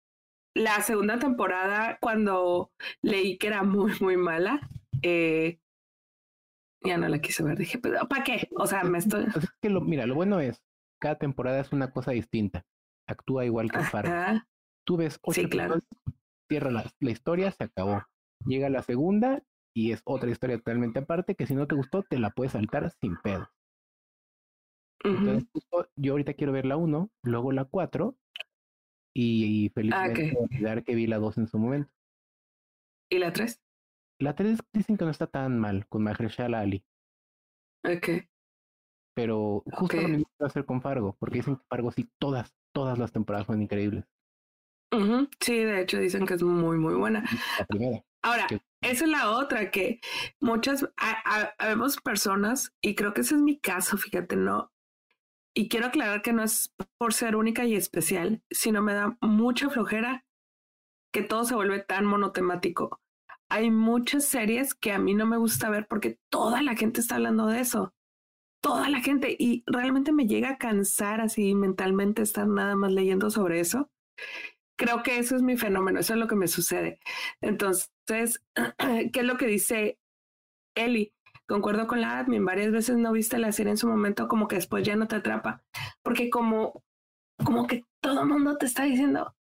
[0.55, 4.69] la segunda temporada, cuando leí que era muy, muy mala,
[5.03, 5.61] eh,
[6.83, 7.59] ya no la quise ver.
[7.59, 8.49] Dije, pero ¿para qué?
[8.57, 9.25] O sea, me estoy.
[9.25, 10.63] Es que lo, mira, lo bueno es,
[11.01, 12.65] cada temporada es una cosa distinta.
[13.07, 14.41] Actúa igual que Fargo.
[14.85, 15.79] Tú ves ocho sí, claro.
[16.49, 18.03] cierra la, la historia, se acabó.
[18.47, 19.43] Llega la segunda
[19.75, 22.91] y es otra historia totalmente aparte que si no te gustó te la puedes saltar
[23.01, 23.51] sin pedo.
[25.03, 25.47] Entonces,
[25.97, 28.17] yo ahorita quiero ver la 1, luego la 4
[29.15, 31.93] y, y felizmente ah, olvidar que vi la 2 en su momento.
[33.11, 33.61] ¿Y la 3?
[34.21, 36.87] La 3 dicen que no está tan mal con Mahershala Ali.
[37.85, 38.27] Ok.
[39.15, 42.55] Pero justo lo mismo va a hacer con Fargo, porque dicen que Fargo sí, todas,
[42.73, 44.05] todas las temporadas son increíbles.
[45.41, 47.25] Sí, de hecho dicen que es muy, muy buena.
[47.59, 48.05] La primera.
[48.25, 48.47] Ahora,
[48.81, 50.01] esa es la otra, que
[50.41, 50.89] muchas,
[51.59, 54.73] habemos personas, y creo que ese es mi caso, fíjate, no,
[55.55, 59.69] y quiero aclarar que no es por ser única y especial, sino me da mucha
[59.69, 60.25] flojera
[61.13, 63.03] que todo se vuelve tan monotemático.
[63.51, 67.17] Hay muchas series que a mí no me gusta ver porque toda la gente está
[67.17, 67.95] hablando de eso.
[68.61, 69.37] Toda la gente.
[69.39, 73.91] Y realmente me llega a cansar así mentalmente estar nada más leyendo sobre eso
[74.77, 76.99] creo que eso es mi fenómeno, eso es lo que me sucede.
[77.41, 77.91] Entonces,
[79.13, 79.99] ¿qué es lo que dice
[80.75, 81.13] Eli?
[81.47, 84.57] Concuerdo con la admin, varias veces no viste la serie en su momento, como que
[84.57, 85.63] después ya no te atrapa,
[86.03, 86.83] porque como,
[87.45, 89.35] como que todo el mundo te está diciendo.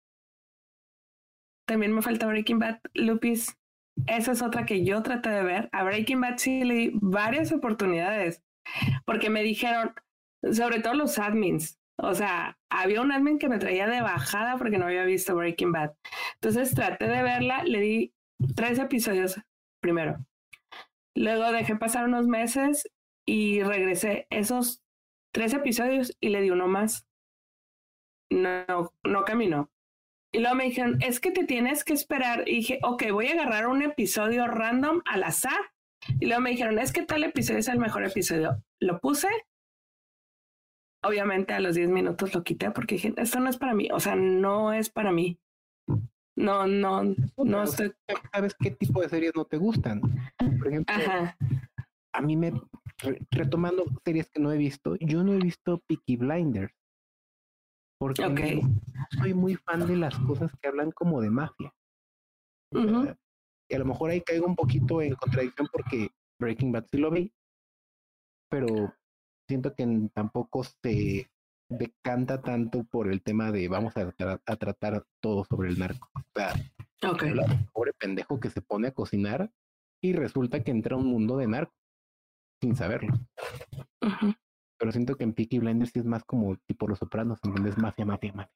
[1.66, 3.56] También me falta Breaking Bad, Lupis.
[4.06, 5.70] Esa es otra que yo traté de ver.
[5.72, 8.42] A Breaking Bad sí le di varias oportunidades,
[9.06, 9.94] porque me dijeron,
[10.52, 14.78] sobre todo los admins, o sea, había un admin que me traía de bajada porque
[14.78, 15.92] no había visto Breaking Bad.
[16.34, 18.14] Entonces traté de verla, le di
[18.54, 19.40] tres episodios
[19.80, 20.24] primero.
[21.14, 22.90] Luego dejé pasar unos meses
[23.26, 24.82] y regresé esos
[25.32, 27.06] tres episodios y le di uno más.
[28.30, 29.70] No, no caminó.
[30.32, 32.48] Y luego me dijeron, es que te tienes que esperar.
[32.48, 35.72] Y dije, ok, voy a agarrar un episodio random al azar.
[36.18, 38.62] Y luego me dijeron, es que tal episodio es el mejor episodio.
[38.80, 39.28] Lo puse
[41.04, 44.00] obviamente a los 10 minutos lo quité porque dije, esto no es para mí, o
[44.00, 45.38] sea, no es para mí.
[46.36, 47.92] No, no, no estoy...
[48.32, 50.00] ¿Sabes qué tipo de series no te gustan?
[50.58, 50.94] Por ejemplo,
[52.12, 52.52] a mí me,
[53.30, 56.74] retomando series que no he visto, yo no he visto Peaky Blinders.
[57.98, 58.62] Porque okay.
[59.18, 61.72] soy muy fan de las cosas que hablan como de mafia.
[62.72, 67.10] y a lo mejor ahí caigo un poquito en contradicción porque Breaking Bad sí lo
[67.10, 67.32] vi,
[68.50, 68.92] pero
[69.48, 71.30] siento que tampoco se
[71.68, 74.12] decanta tanto por el tema de vamos a,
[74.46, 76.10] a tratar todo sobre el narco.
[76.14, 76.54] O sea,
[77.08, 77.34] okay.
[77.72, 79.50] pobre pendejo que se pone a cocinar
[80.02, 81.74] y resulta que entra a un mundo de narco
[82.60, 83.14] sin saberlo.
[84.78, 87.78] Pero siento que en Peaky Blinders sí es más como tipo Los Sopranos, ¿entiendes?
[87.78, 88.54] Mafia, mafia, mafia.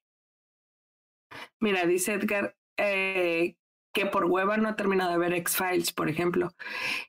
[1.59, 3.55] Mira, dice Edgar, eh,
[3.93, 6.51] que por hueva no he terminado de ver X-Files, por ejemplo.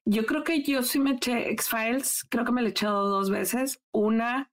[0.05, 3.31] Yo creo que yo sí me eché X-Files, creo que me lo he echado dos
[3.31, 3.83] veces.
[3.93, 4.51] Una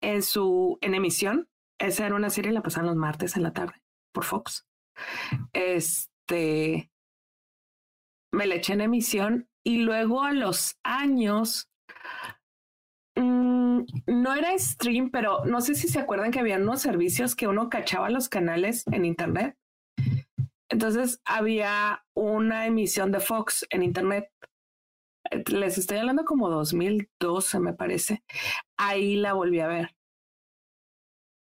[0.00, 1.48] en su en emisión.
[1.78, 3.82] Esa era una serie, la pasaban los martes en la tarde
[4.12, 4.66] por Fox.
[5.52, 6.90] Este
[8.32, 11.70] me la eché en emisión y luego a los años
[13.16, 17.46] mmm, no era stream, pero no sé si se acuerdan que había unos servicios que
[17.46, 19.56] uno cachaba los canales en internet
[20.68, 24.30] entonces había una emisión de Fox en Internet.
[25.46, 28.22] Les estoy hablando como 2012, me parece.
[28.76, 29.96] Ahí la volví a ver.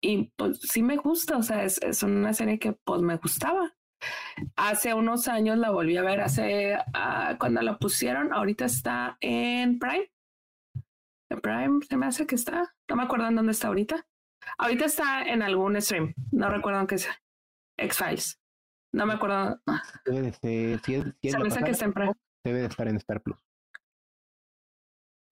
[0.02, 3.74] Y pues sí me gusta, o sea, es, es una serie que pues me gustaba.
[4.58, 9.80] Hace unos años la volví a ver, hace uh, cuando la pusieron, ahorita está en
[9.80, 10.12] Prime.
[11.30, 14.06] En Prime se me hace que está, no me acuerdo en dónde está ahorita.
[14.58, 17.18] Ahorita está en algún stream, no recuerdo en qué sea.
[17.78, 18.40] X-Files.
[18.94, 19.60] No me acuerdo.
[20.06, 21.94] Debe de ser, si es, si es que está en
[22.44, 23.40] Debe de estar en Star Plus.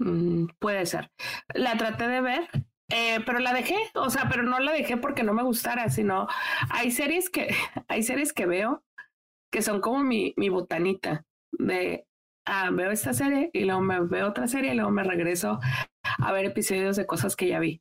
[0.02, 1.12] Mm, puede ser.
[1.54, 2.50] La traté de ver,
[2.90, 6.28] eh, pero la dejé, o sea, pero no la dejé porque no me gustara, sino
[6.72, 7.50] hay series que,
[7.88, 8.84] hay series que veo
[9.52, 12.08] que son como mi, mi botanita de,
[12.46, 15.60] ah, veo esta serie y luego me veo otra serie y luego me regreso
[16.04, 17.80] a ver episodios de cosas que ya vi.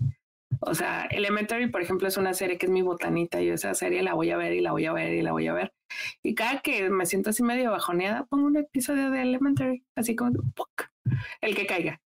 [0.61, 3.41] O sea, Elementary, por ejemplo, es una serie que es mi botanita.
[3.41, 5.47] Yo esa serie la voy a ver y la voy a ver y la voy
[5.47, 5.73] a ver.
[6.23, 10.33] Y cada que me siento así medio bajoneada, pongo un episodio de Elementary, así como
[11.41, 12.01] el que caiga.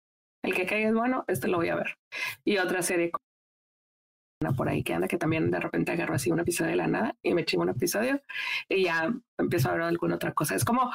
[0.44, 1.96] El que caiga es bueno, este lo voy a ver.
[2.44, 3.10] Y otra serie
[4.52, 7.16] por ahí que anda que también de repente agarro así un episodio de la nada
[7.22, 8.20] y me chingo un episodio
[8.68, 10.54] y ya empiezo a ver alguna otra cosa.
[10.54, 10.92] Es como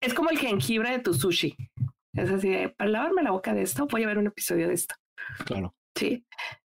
[0.00, 1.54] es como el jengibre de tu sushi.
[2.14, 4.74] Es así de, para lavarme la boca de esto, voy a ver un episodio de
[4.74, 4.94] esto.
[5.44, 5.74] Claro.
[5.94, 6.24] Sí.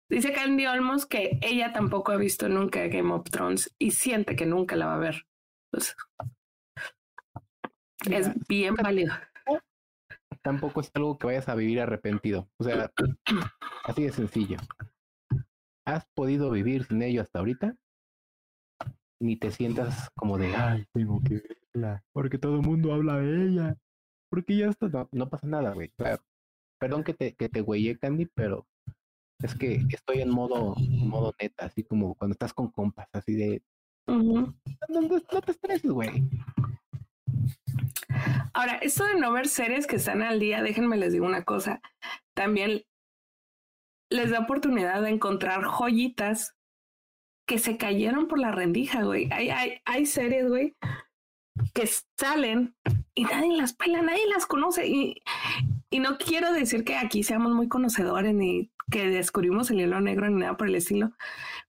[0.10, 4.46] Dice Candy Olmos que ella tampoco ha visto nunca Game of Thrones y siente que
[4.46, 5.26] nunca la va a ver.
[5.72, 5.96] Pues,
[8.10, 9.14] es bien válido.
[10.44, 12.50] Tampoco es algo que vayas a vivir arrepentido.
[12.58, 12.92] O sea,
[13.86, 14.58] así de sencillo.
[15.86, 17.76] ¿Has podido vivir sin ello hasta ahorita?
[19.20, 21.42] Ni te sientas como de, ay, tengo que
[21.74, 23.78] verla, porque todo el mundo habla de ella.
[24.30, 25.94] Porque ya está, no, no pasa nada, güey.
[26.80, 28.68] perdón que te, que te güeyé, Candy, pero
[29.42, 33.64] es que estoy en modo, modo neta, así como cuando estás con compas, así de,
[34.08, 34.54] no,
[35.46, 36.30] te estreses, güey.
[38.54, 41.82] Ahora, esto de no ver series que están al día, déjenme les digo una cosa,
[42.34, 42.84] también
[44.10, 46.56] les da oportunidad de encontrar joyitas
[47.48, 49.28] que se cayeron por la rendija, güey.
[49.32, 50.76] Hay, hay, hay series, güey,
[51.74, 52.76] que salen
[53.16, 54.88] y nadie las pela, nadie las conoce.
[54.88, 55.22] Y,
[55.90, 60.30] y no quiero decir que aquí seamos muy conocedores ni que descubrimos el hilo negro
[60.30, 61.12] ni nada por el estilo,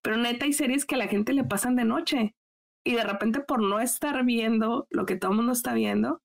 [0.03, 2.35] pero neta hay series que a la gente le pasan de noche
[2.85, 6.23] y de repente por no estar viendo lo que todo el mundo está viendo,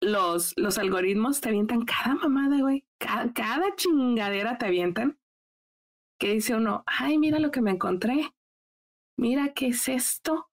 [0.00, 5.18] los, los algoritmos te avientan cada mamada, güey, cada, cada chingadera te avientan,
[6.18, 8.32] que dice uno, ay, mira lo que me encontré,
[9.16, 10.48] mira qué es esto,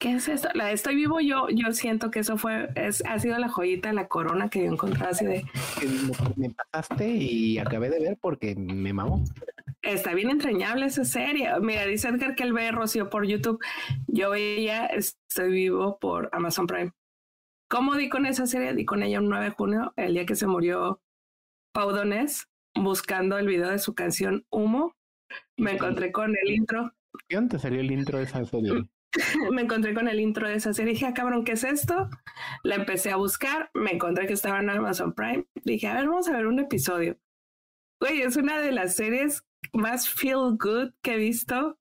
[0.00, 0.48] ¿Qué es esto?
[0.54, 3.92] La de Estoy Vivo, yo, yo siento que eso fue, es, ha sido la joyita
[3.92, 5.44] la corona que yo encontré así de...
[6.36, 9.24] Me pasaste y acabé de ver porque me mamó.
[9.82, 11.50] Está bien entrañable esa serie.
[11.60, 13.58] Mira, dice Edgar que él ve Rocío por YouTube.
[14.06, 16.92] Yo veía Estoy Vivo por Amazon Prime.
[17.68, 18.72] ¿Cómo di con esa serie?
[18.74, 21.02] Di con ella un 9 de junio, el día que se murió
[21.74, 24.96] Pau Donés, buscando el video de su canción Humo.
[25.58, 26.94] Me encontré con el intro.
[27.28, 28.88] ¿Qué dónde salió el intro de esa serie?
[29.52, 30.94] me encontré con el intro de esa serie.
[30.94, 32.08] Dije, ah, cabrón, ¿qué es esto?
[32.62, 35.46] La empecé a buscar, me encontré que estaba en Amazon Prime.
[35.62, 37.18] Dije, a ver, vamos a ver un episodio.
[38.00, 41.78] Güey, es una de las series más feel good que he visto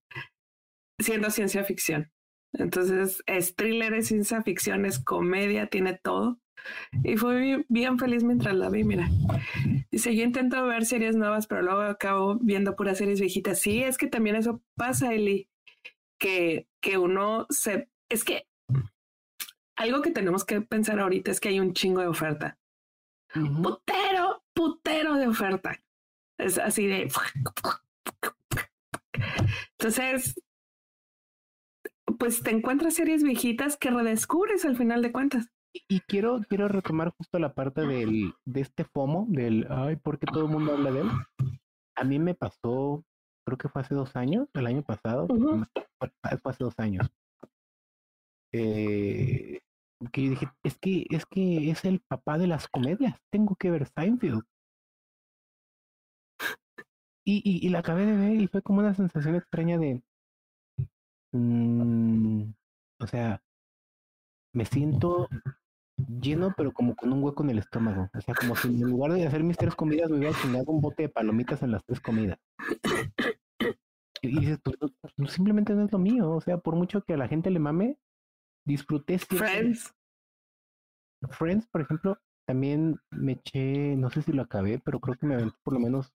[0.99, 2.11] siendo ciencia ficción.
[2.57, 6.39] Entonces, es thriller, es ciencia ficción, es comedia, tiene todo.
[7.03, 9.07] Y fui bien feliz mientras la vi, mira.
[9.91, 13.59] Dice, yo intento ver series nuevas, pero luego acabo viendo puras series viejitas.
[13.59, 15.47] Sí, es que también eso pasa, Eli
[16.17, 17.89] que, que uno se...
[18.09, 18.47] Es que
[19.75, 22.57] algo que tenemos que pensar ahorita es que hay un chingo de oferta.
[23.33, 25.79] Putero, putero de oferta.
[26.39, 27.11] Es así de...
[29.79, 30.35] Entonces,
[32.19, 35.47] pues te encuentras series viejitas que redescubres al final de cuentas.
[35.87, 40.25] Y quiero, quiero retomar justo la parte del, de este FOMO, del, ay, ¿por qué
[40.25, 41.09] todo el mundo habla de él?
[41.95, 43.03] A mí me pasó
[43.47, 47.07] creo que fue hace dos años, el año pasado, fue hace dos años.
[48.51, 49.61] Eh,
[50.11, 53.71] que yo dije, es que, es que es el papá de las comedias, tengo que
[53.71, 54.43] ver Seinfeld.
[57.23, 60.03] Y, y, y la acabé de ver y fue como una sensación extraña de,
[61.31, 62.43] mm,
[62.99, 63.41] o sea,
[64.53, 65.29] me siento
[65.97, 68.09] lleno, pero como con un hueco en el estómago.
[68.13, 70.81] O sea, como si en lugar de hacer mis tres comidas me hubiera chingado un
[70.81, 72.39] bote de palomitas en las tres comidas.
[74.21, 76.31] Y dices, pues, simplemente no es lo mío.
[76.31, 77.97] O sea, por mucho que a la gente le mame,
[78.65, 79.19] disfruté.
[79.19, 79.93] Friends.
[81.29, 85.35] Friends, por ejemplo, también me eché, no sé si lo acabé, pero creo que me
[85.35, 86.13] aventé por lo menos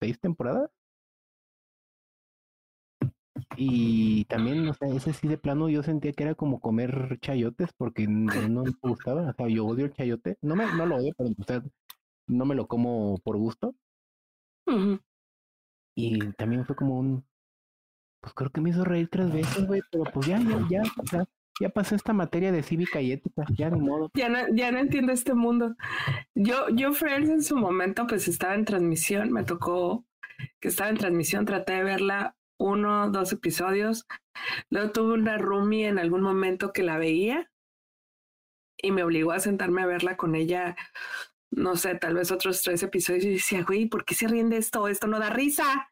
[0.00, 0.70] seis temporadas.
[3.56, 7.70] Y también, o sea, ese sí de plano yo sentía que era como comer chayotes
[7.76, 9.30] porque no, me gustaba.
[9.30, 10.36] O sea, yo odio el chayote.
[10.42, 11.62] No, me, no lo odio, pero o sea,
[12.26, 13.74] no me lo como por gusto.
[15.96, 17.24] Y también fue como un,
[18.20, 21.24] pues creo que me hizo reír tres veces, güey, pero pues ya, ya, ya, ya,
[21.60, 24.10] ya pasó esta materia de cívica y ética, ya ni modo.
[24.14, 25.76] Ya no, ya no entiendo este mundo.
[26.34, 30.04] Yo, yo Friends en su momento, pues estaba en transmisión, me tocó
[30.60, 34.06] que estaba en transmisión, traté de verla uno, dos episodios.
[34.70, 37.50] Luego tuve una roomie en algún momento que la veía
[38.76, 40.76] y me obligó a sentarme a verla con ella
[41.56, 44.56] no sé, tal vez otros tres episodios y decía, güey, ¿por qué se ríen de
[44.56, 44.88] esto?
[44.88, 45.88] Esto no da risa.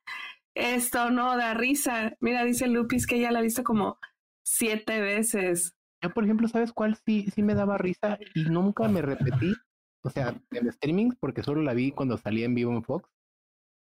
[0.55, 2.17] Esto no da risa.
[2.21, 3.99] Mira, dice Lupis que ella la ha visto como
[4.45, 5.75] siete veces.
[6.03, 9.55] Yo, por ejemplo, ¿sabes cuál sí, sí me daba risa y nunca me repetí?
[10.03, 13.09] O sea, en streaming, porque solo la vi cuando salía en vivo en Fox.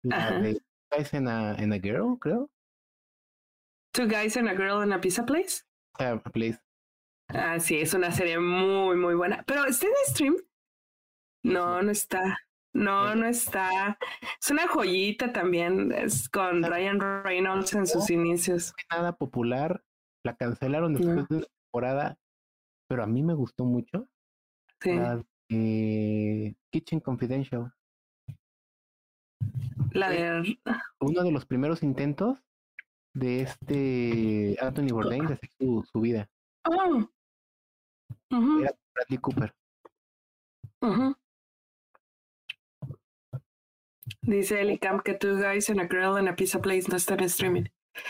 [0.03, 0.61] La de
[0.92, 2.49] Guys and a, a Girl, creo.
[3.92, 5.64] Two Guys and a Girl in a Pizza Place.
[5.99, 6.59] a place.
[7.28, 9.45] Ah, sí, es una serie muy, muy buena.
[9.47, 10.36] Pero está en stream.
[11.45, 12.38] No, no está.
[12.74, 13.99] No, no está.
[14.40, 15.93] Es una joyita también.
[15.93, 18.72] Es con Ryan Reynolds en sus inicios.
[18.90, 19.84] Nada popular.
[20.24, 22.18] La cancelaron después de la temporada,
[22.88, 24.09] pero a mí me gustó mucho.
[24.80, 24.93] Sí.
[25.51, 27.72] Eh, Kitchen Confidential.
[29.90, 30.59] La de.
[31.01, 32.43] Uno de los primeros intentos
[33.15, 36.29] de este Anthony Bourdain de hacer su, su vida.
[36.65, 37.05] Oh.
[38.31, 39.55] Ujú, Era Bradley Cooper.
[44.23, 47.15] Dice Ellie Camp que Two Guys and a Girl in a Pizza Place no está
[47.15, 47.65] en streaming.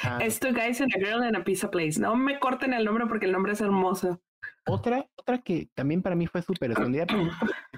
[0.04, 2.00] Ah, Es Two Guys and a Girl in a Pizza Place.
[2.00, 4.20] No me corten el nombre porque el nombre es hermoso.
[4.66, 7.24] Otra, otra que también para mí fue súper escondida, pero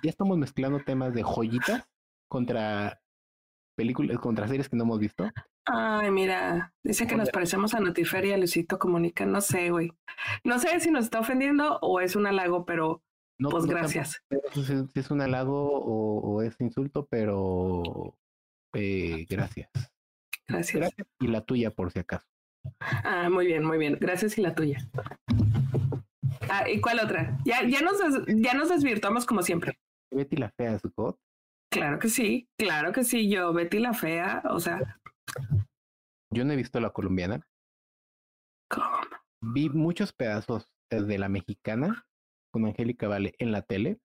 [0.03, 1.89] ya estamos mezclando temas de joyitas
[2.29, 3.01] contra
[3.77, 5.29] películas, contra series que no hemos visto.
[5.67, 9.25] Ay, mira, dice que nos parecemos a Notiferia, Lucito Comunica.
[9.25, 9.93] No sé, güey.
[10.45, 13.03] No sé si nos está ofendiendo o es un halago, pero
[13.39, 14.23] No, pues no gracias.
[14.53, 17.83] si es un halago o, o es insulto, pero
[18.75, 19.71] eh, gracias.
[20.47, 20.77] Gracias.
[20.81, 22.27] Gracias y la tuya por si acaso.
[22.81, 23.97] Ah, muy bien, muy bien.
[23.99, 24.79] Gracias y la tuya.
[26.51, 27.39] Ah, ¿y cuál otra?
[27.45, 29.79] Ya, ya, nos, ya nos desvirtuamos como siempre.
[30.11, 31.19] Betty la fea Scott.
[31.71, 33.29] Claro que sí, claro que sí.
[33.29, 35.01] Yo, Betty la Fea, o sea,
[36.31, 37.47] Yo no he visto la colombiana.
[38.69, 38.87] ¿cómo?
[39.41, 42.07] Vi muchos pedazos de la mexicana
[42.53, 44.01] con Angélica Vale en la tele.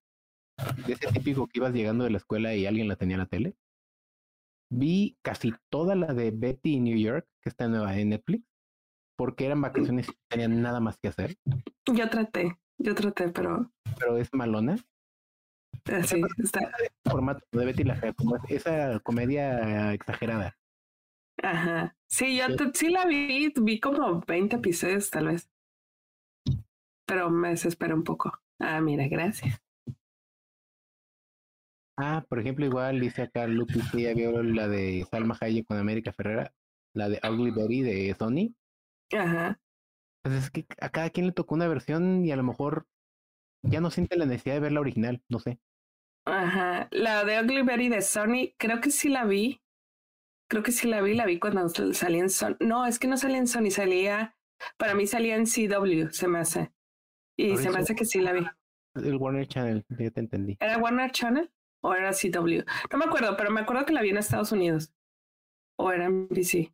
[0.86, 3.26] De ese típico que ibas llegando de la escuela y alguien la tenía en la
[3.28, 3.56] tele.
[4.72, 8.46] Vi casi toda la de Betty en New York, que está nueva en Netflix,
[9.18, 11.38] porque eran vacaciones y no tenían nada más que hacer.
[11.92, 14.76] yo traté, yo traté, pero Pero es malona.
[15.86, 16.72] así está.
[17.10, 20.59] Formato de Betty la Fea, como esa comedia exagerada.
[21.42, 21.96] Ajá.
[22.08, 22.56] Sí, yo Sí.
[22.58, 25.50] te- sí la vi, vi como 20 episodios tal vez.
[27.06, 28.32] Pero me desespera un poco.
[28.60, 29.62] Ah, mira, gracias.
[31.98, 35.78] Ah, por ejemplo, igual dice acá Lupi que ya vio la de Salma Hayek con
[35.78, 36.54] América Ferrera,
[36.96, 38.56] la de Ugly Betty de Sony.
[39.12, 39.60] Ajá.
[40.24, 42.88] Pues es que a cada quien le tocó una versión y a lo mejor
[43.64, 45.60] ya no siente la necesidad de ver la original, no sé.
[46.26, 46.88] Ajá.
[46.92, 49.62] La de Ugly Betty de Sony, creo que sí la vi.
[50.50, 52.58] Creo que sí la vi, la vi cuando salía en Sony.
[52.60, 54.36] No, es que no salía en Sony, salía,
[54.78, 56.72] para mí salía en CW, se me hace.
[57.38, 58.46] Y se me hace que sí la vi.
[58.96, 60.58] El Warner Channel, ya te entendí.
[60.60, 62.64] ¿Era Warner Channel o era CW?
[62.92, 64.92] No me acuerdo, pero me acuerdo que la vi en Estados Unidos.
[65.78, 66.74] O era NBC.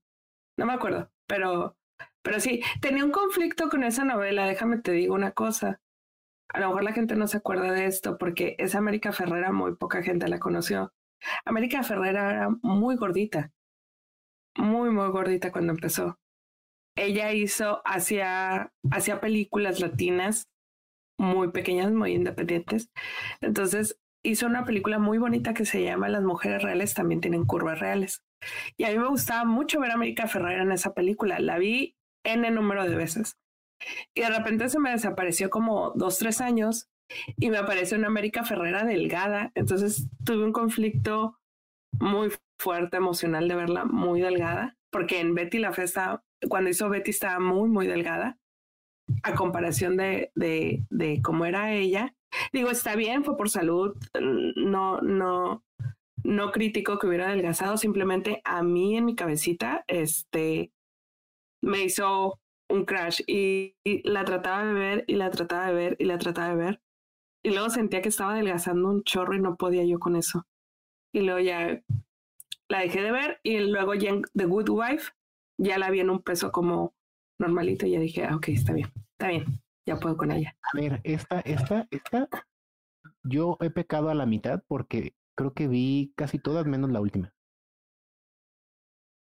[0.57, 1.77] No me acuerdo, pero,
[2.23, 4.47] pero sí, tenía un conflicto con esa novela.
[4.47, 5.81] Déjame te digo una cosa.
[6.49, 9.75] A lo mejor la gente no se acuerda de esto porque esa América Ferrera muy
[9.75, 10.93] poca gente la conoció.
[11.43, 13.51] América Ferrera era muy gordita,
[14.57, 16.17] muy, muy gordita cuando empezó.
[16.97, 20.47] Ella hizo, hacía, hacía películas latinas
[21.17, 22.89] muy pequeñas, muy independientes.
[23.41, 27.79] Entonces hizo una película muy bonita que se llama Las mujeres reales también tienen curvas
[27.79, 28.23] reales.
[28.77, 31.39] Y a mí me gustaba mucho ver a América Ferrera en esa película.
[31.39, 33.37] La vi N número de veces.
[34.13, 36.89] Y de repente se me desapareció como dos, tres años
[37.37, 39.51] y me apareció una América Ferrera delgada.
[39.55, 41.37] Entonces tuve un conflicto
[41.99, 47.11] muy fuerte emocional de verla muy delgada, porque en Betty la Festa, cuando hizo Betty
[47.11, 48.37] estaba muy, muy delgada
[49.23, 52.15] a comparación de, de, de cómo era ella.
[52.51, 53.95] Digo, está bien, fue por salud,
[54.55, 55.63] no, no,
[56.23, 60.71] no critico que hubiera adelgazado, simplemente a mí en mi cabecita, este,
[61.61, 62.39] me hizo
[62.69, 66.17] un crash y, y la trataba de ver y la trataba de ver y la
[66.17, 66.81] trataba de ver.
[67.43, 70.47] Y luego sentía que estaba adelgazando un chorro y no podía yo con eso.
[71.15, 71.81] Y luego ya
[72.67, 75.13] la dejé de ver y luego ya en The Good Wife
[75.57, 76.93] ya la vi en un peso como
[77.39, 79.45] normalito y ya dije, ah, ok, está bien, está bien,
[79.87, 80.57] ya puedo con ella.
[80.73, 82.27] A ver, esta, esta, esta,
[83.23, 87.33] yo he pecado a la mitad porque creo que vi casi todas menos la última.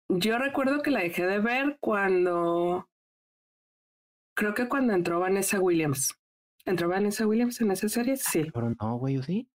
[0.09, 2.87] Yo recuerdo que la dejé de ver cuando,
[4.35, 6.15] creo que cuando entró Vanessa Williams.
[6.65, 8.15] ¿Entró Vanessa Williams en esa serie?
[8.15, 9.49] Sí, Pero no, güey, ¿o sí?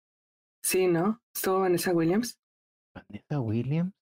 [0.65, 1.21] Sí, ¿no?
[1.33, 2.39] Estuvo Vanessa Williams.
[2.95, 3.93] Vanessa Williams.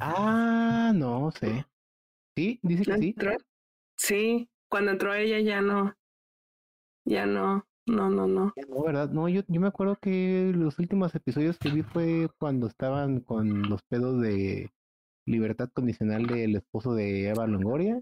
[0.00, 1.66] Ah, no sé.
[2.36, 3.08] Sí, dice que sí.
[3.08, 3.36] ¿Entró?
[3.96, 5.94] Sí, cuando entró ella ya no,
[7.06, 8.52] ya no, no, no, no.
[8.68, 9.10] No, ¿verdad?
[9.10, 13.68] No, yo, yo me acuerdo que los últimos episodios que vi fue cuando estaban con
[13.68, 14.72] los pedos de
[15.26, 18.00] libertad condicional del esposo de Eva Longoria.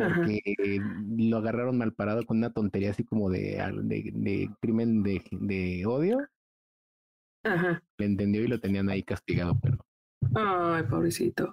[0.00, 0.22] Ajá.
[0.22, 0.42] Porque
[1.16, 5.22] lo agarraron mal parado con una tontería así como de, al- de, de crimen de,
[5.30, 6.18] de odio.
[7.44, 7.82] Ajá.
[7.98, 9.78] Le entendió y lo tenían ahí castigado, pero,
[10.34, 11.52] Ay, pobrecito.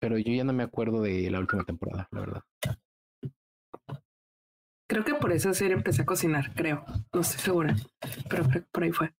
[0.00, 2.42] pero yo ya no me acuerdo de la última temporada, la verdad.
[4.90, 6.82] Creo que por esa serie empecé a cocinar, creo.
[7.12, 9.14] No estoy segura, pero creo que por ahí fue.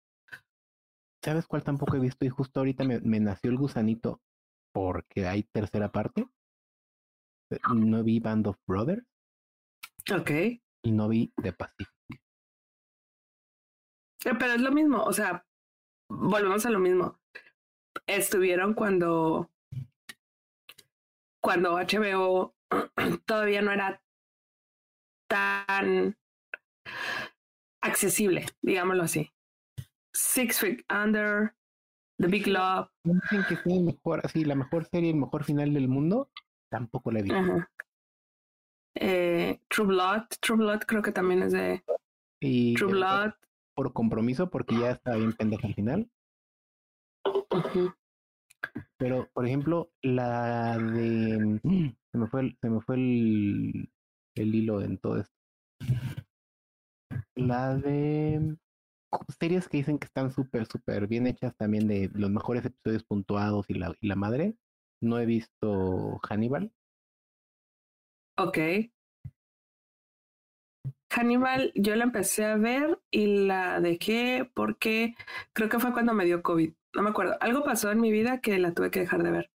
[1.23, 2.25] ¿Sabes cuál tampoco he visto?
[2.25, 4.21] Y justo ahorita me, me nació el gusanito
[4.73, 6.25] porque hay tercera parte.
[7.73, 9.03] No vi Band of Brothers
[10.13, 10.31] Ok.
[10.83, 12.21] y no vi The Pacific.
[14.25, 15.45] Eh, pero es lo mismo, o sea,
[16.09, 17.19] volvemos a lo mismo.
[18.07, 19.49] Estuvieron cuando
[21.41, 22.55] cuando HBO
[23.25, 24.01] todavía no era
[25.29, 26.17] tan
[27.81, 29.31] accesible, digámoslo así.
[30.13, 31.55] Six Feet Under,
[32.17, 32.89] The Big Love.
[33.05, 36.29] Dicen que fue mejor, así, la mejor serie, el mejor final del mundo.
[36.69, 37.67] Tampoco la he visto.
[38.95, 41.83] Eh, True Blood, True Blood creo que también es de
[42.41, 43.33] y True Blood.
[43.75, 46.11] Por compromiso, porque ya está bien pendeja al final.
[48.97, 51.61] Pero, por ejemplo, la de.
[52.11, 53.91] Se me fue el, se me fue el,
[54.35, 55.33] el hilo en todo esto.
[57.35, 58.57] La de
[59.39, 63.65] series que dicen que están súper, súper bien hechas también de los mejores episodios puntuados
[63.69, 64.55] y la, y la madre.
[65.01, 66.71] No he visto Hannibal.
[68.37, 68.57] Ok.
[71.11, 75.15] Hannibal, yo la empecé a ver y la dejé porque
[75.53, 76.73] creo que fue cuando me dio COVID.
[76.95, 77.35] No me acuerdo.
[77.41, 79.51] Algo pasó en mi vida que la tuve que dejar de ver.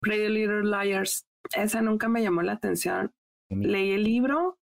[0.00, 1.26] Pretty Little Liars.
[1.54, 3.12] Esa nunca me llamó la atención.
[3.50, 4.58] Leí el libro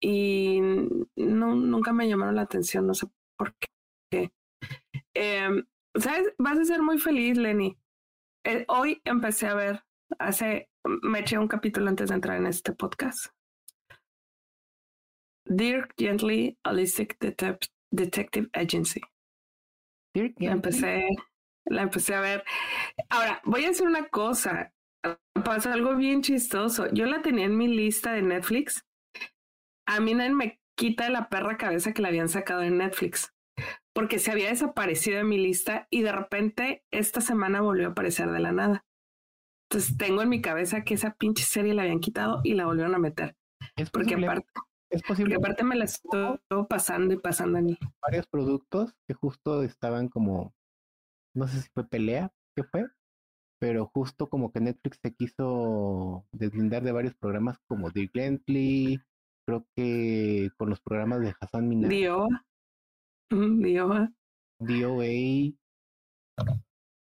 [0.00, 0.60] y
[1.16, 2.86] no, nunca me llamaron la atención.
[2.86, 3.54] No sé por
[4.10, 4.30] qué.
[5.14, 5.64] Em,
[5.96, 6.32] ¿Sabes?
[6.38, 7.76] Vas a ser muy feliz, Lenny.
[8.44, 9.84] Eh, hoy empecé a ver,
[10.18, 10.68] hace,
[11.02, 13.26] me eché un capítulo antes de entrar en este podcast.
[15.46, 17.18] Dirk Gently Holistic
[17.90, 19.00] Detective Agency.
[20.14, 21.08] Dirk la empecé,
[21.66, 22.44] la empecé a ver.
[23.08, 24.72] Ahora, voy a decir una cosa.
[25.44, 26.86] Pasa algo bien chistoso.
[26.92, 28.86] Yo la tenía en mi lista de Netflix.
[29.86, 33.33] A mí nadie me quita la perra cabeza que la habían sacado en Netflix.
[33.94, 38.30] Porque se había desaparecido de mi lista y de repente esta semana volvió a aparecer
[38.30, 38.84] de la nada.
[39.70, 42.94] Entonces tengo en mi cabeza que esa pinche serie la habían quitado y la volvieron
[42.94, 43.36] a meter.
[43.76, 44.46] Es porque aparte,
[44.90, 45.34] es posible.
[45.34, 46.38] Porque aparte me la estoy
[46.68, 47.78] pasando y pasando a mí.
[48.02, 50.54] Varios productos que justo estaban como,
[51.34, 52.86] no sé si fue pelea, ¿qué fue?
[53.60, 59.00] Pero justo como que Netflix se quiso deslindar de varios programas como The Gently,
[59.46, 61.90] creo que con los programas de Hassan Minaj.
[61.90, 62.28] Dio.
[63.30, 63.88] Dio.
[64.58, 65.04] DOA.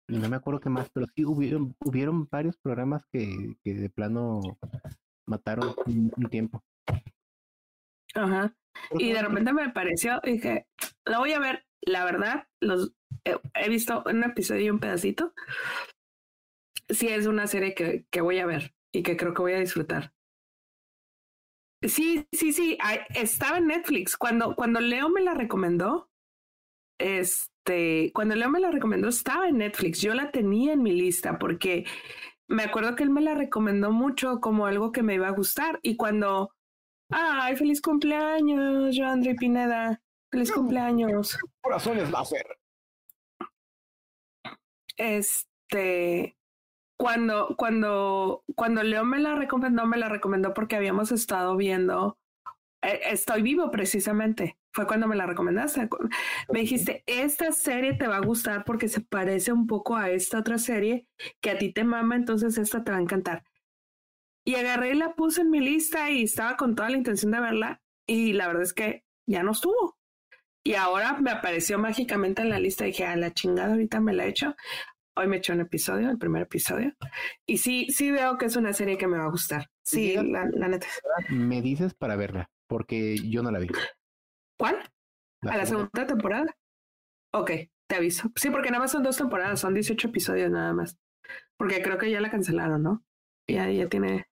[0.07, 3.89] Y no me acuerdo qué más, pero sí hubieron, hubieron varios programas que, que de
[3.89, 4.41] plano
[5.27, 6.62] mataron un tiempo.
[8.15, 8.55] Ajá.
[8.99, 10.67] Y de repente me pareció, dije,
[11.05, 11.65] la voy a ver.
[11.87, 12.93] La verdad, los
[13.25, 15.35] he visto un episodio y un pedacito.
[16.89, 19.61] Sí, es una serie que, que voy a ver y que creo que voy a
[19.61, 20.12] disfrutar.
[21.89, 22.78] Sí, sí, sí.
[23.14, 24.16] Estaba en Netflix.
[24.16, 26.11] Cuando, cuando Leo me la recomendó,
[26.99, 30.01] este, cuando Leo me la recomendó, estaba en Netflix.
[30.01, 31.85] Yo la tenía en mi lista porque
[32.49, 35.78] me acuerdo que él me la recomendó mucho como algo que me iba a gustar.
[35.82, 36.51] Y cuando
[37.11, 40.01] Ay, feliz cumpleaños, André Pineda.
[40.30, 41.39] Feliz cumpleaños.
[41.61, 42.59] Corazones láser.
[44.97, 46.37] Este,
[46.97, 52.19] cuando, cuando, cuando Leo me la recomendó, me la recomendó porque habíamos estado viendo
[52.85, 54.59] eh, Estoy vivo precisamente.
[54.73, 55.89] Fue cuando me la recomendaste.
[56.53, 60.39] Me dijiste, esta serie te va a gustar porque se parece un poco a esta
[60.41, 61.07] otra serie
[61.41, 63.45] que a ti te mama, entonces esta te va a encantar.
[64.45, 67.41] Y agarré y la puse en mi lista y estaba con toda la intención de
[67.41, 69.97] verla y la verdad es que ya no estuvo.
[70.67, 74.13] Y ahora me apareció mágicamente en la lista y dije, a la chingada, ahorita me
[74.13, 74.57] la he hecho.
[75.17, 76.93] Hoy me hecho un episodio, el primer episodio.
[77.47, 79.71] Y sí, sí veo que es una serie que me va a gustar.
[79.83, 80.87] Sí, la, neta.
[81.29, 83.69] Me dices para verla, porque yo no la vi.
[84.59, 84.79] ¿Cuál?
[85.43, 86.57] ¿A la segunda temporada?
[87.33, 87.51] Ok,
[87.89, 88.31] te aviso.
[88.35, 90.99] Sí, porque nada más son dos temporadas, son 18 episodios nada más.
[91.57, 93.05] Porque creo que ya la cancelaron, ¿no?
[93.47, 94.27] Ya, ya tiene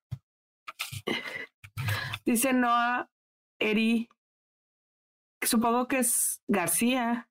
[2.24, 3.10] Dice Noah
[3.58, 4.08] Eri,
[5.40, 7.28] supongo que es García,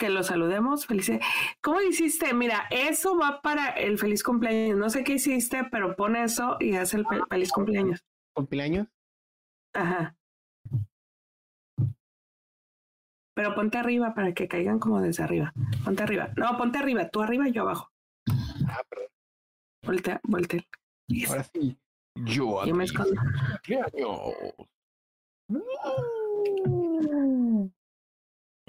[0.00, 0.86] que lo saludemos.
[0.86, 1.12] Feliz.
[1.60, 2.32] ¿Cómo hiciste?
[2.34, 4.78] Mira, eso va para el feliz cumpleaños.
[4.78, 8.02] No sé qué hiciste, pero pone eso y haz el feliz cumpleaños.
[8.34, 8.88] ¿Cumpleaños?
[9.74, 10.16] Ajá.
[13.34, 15.52] Pero ponte arriba para que caigan como desde arriba.
[15.84, 16.30] Ponte arriba.
[16.36, 17.08] No, ponte arriba.
[17.10, 17.92] Tú arriba y yo abajo.
[18.66, 19.08] Ah, perdón.
[19.84, 20.64] Voltea, voltea.
[21.28, 21.78] Ahora sí.
[22.24, 22.72] Yo aquí.
[22.72, 22.86] me
[25.48, 25.60] No,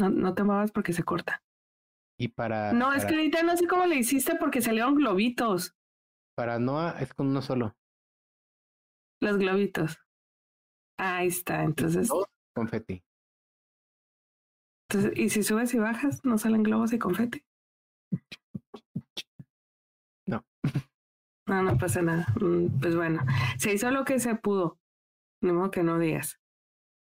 [0.09, 1.43] no te muevas porque se corta.
[2.19, 2.73] Y para.
[2.73, 5.75] No, es que ahorita no sé cómo le hiciste porque salieron globitos.
[6.35, 7.75] Para Noah es con uno solo.
[9.21, 9.99] Los globitos.
[10.97, 12.09] Ahí está, entonces.
[12.55, 13.03] confeti.
[14.89, 17.43] Entonces, ¿y si subes y bajas, no salen globos y confeti?
[21.47, 22.27] No, no pasa nada.
[22.39, 23.25] Mm, pues bueno,
[23.57, 24.79] se hizo lo que se pudo.
[25.41, 26.39] Modo que no digas.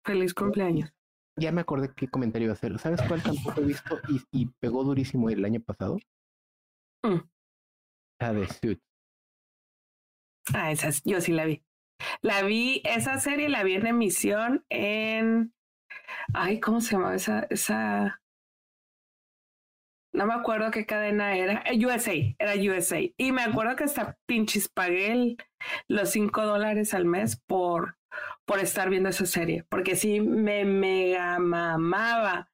[0.06, 0.94] Feliz cumpleaños.
[1.38, 2.78] Ya me acordé qué comentario iba a hacer.
[2.80, 5.98] ¿Sabes cuál tampoco he visto y, y pegó durísimo el año pasado?
[7.04, 7.20] Mm.
[8.20, 8.82] La de Suits.
[10.54, 11.64] Ah, esa es- yo sí la vi.
[12.22, 15.54] La vi, esa serie la vi en emisión en.
[16.34, 17.46] Ay, ¿cómo se llama esa?
[17.50, 18.22] esa...
[20.14, 21.64] No me acuerdo qué cadena era.
[21.66, 23.00] Eh, USA, era USA.
[23.18, 25.38] Y me acuerdo que hasta pinches pagué el-
[25.88, 27.97] los cinco dólares al mes por,
[28.46, 29.64] por estar viendo esa serie.
[29.70, 32.50] Porque sí, me mega mamaba.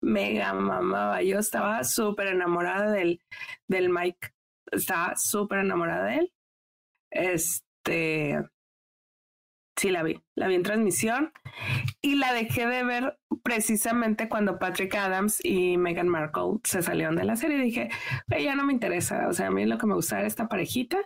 [0.00, 1.22] Mega mamaba.
[1.22, 3.20] Yo estaba súper enamorada del,
[3.68, 4.34] del Mike.
[4.70, 6.32] Estaba súper enamorada de él.
[7.10, 8.42] Este.
[9.76, 10.22] Sí, la vi.
[10.36, 11.32] La vi en transmisión
[12.00, 17.24] y la dejé de ver precisamente cuando Patrick Adams y Meghan Markle se salieron de
[17.24, 17.58] la serie.
[17.58, 17.88] Dije,
[18.28, 19.28] "Güey, ya no me interesa.
[19.28, 20.98] O sea, a mí lo que me gusta era esta parejita.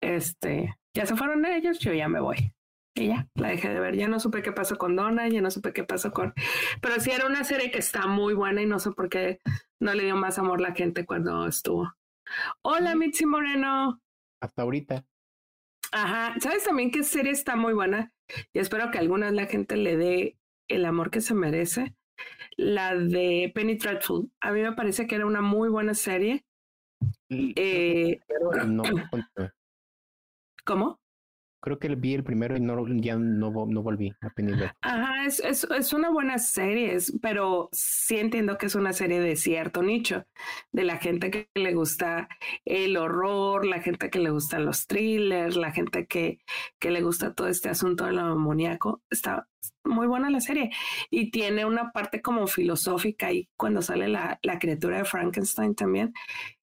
[0.00, 2.54] Este, ya se fueron ellos, yo ya me voy.
[2.98, 3.96] Y ya, la dejé de ver.
[3.96, 6.34] Ya no supe qué pasó con Donna, ya no supe qué pasó con.
[6.82, 9.38] Pero sí era una serie que está muy buena y no sé por qué
[9.80, 11.92] no le dio más amor la gente cuando estuvo.
[12.62, 14.00] Hola, Mitzi Moreno.
[14.40, 15.04] Hasta ahorita.
[15.92, 18.12] Ajá, ¿sabes también qué serie está muy buena?
[18.52, 20.38] Y espero que alguna vez la gente le dé
[20.68, 21.94] el amor que se merece.
[22.56, 24.30] La de Penny Dreadful.
[24.40, 26.44] A mí me parece que era una muy buena serie.
[27.30, 28.18] Eh,
[28.66, 28.82] no.
[30.64, 31.00] ¿Cómo?
[31.60, 34.76] Creo que vi el primero y no, ya no, no volví a Penny Dreadful.
[34.80, 39.20] Ajá, es, es, es una buena serie, es- pero sí entiendo que es una serie
[39.20, 40.24] de cierto nicho,
[40.72, 42.28] de la gente que le gusta
[42.64, 46.38] el horror, la gente que le gustan los thrillers, la gente que,
[46.78, 49.02] que le gusta todo este asunto de lo amoníaco.
[49.10, 49.48] Está
[49.84, 50.70] muy buena la serie
[51.10, 56.12] y tiene una parte como filosófica y cuando sale la, la criatura de Frankenstein también,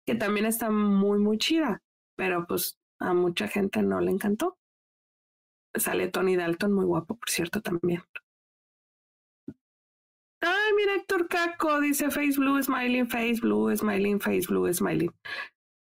[0.05, 1.81] que también está muy, muy chida,
[2.15, 4.57] pero pues a mucha gente no le encantó.
[5.73, 8.01] Sale Tony Dalton, muy guapo, por cierto, también.
[10.43, 15.11] Ay, mira, Héctor Caco dice Face Blue, Smiling, Face Blue, Smiling, Face Blue, Smiling.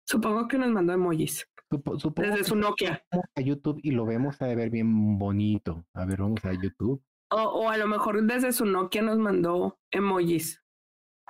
[0.07, 3.03] Supongo que nos mandó emojis Supo- supongo desde su Nokia.
[3.37, 5.85] a YouTube y lo vemos a ver bien bonito.
[5.95, 7.03] A ver, vamos a YouTube.
[7.33, 10.63] O, o a lo mejor desde su Nokia nos mandó emojis.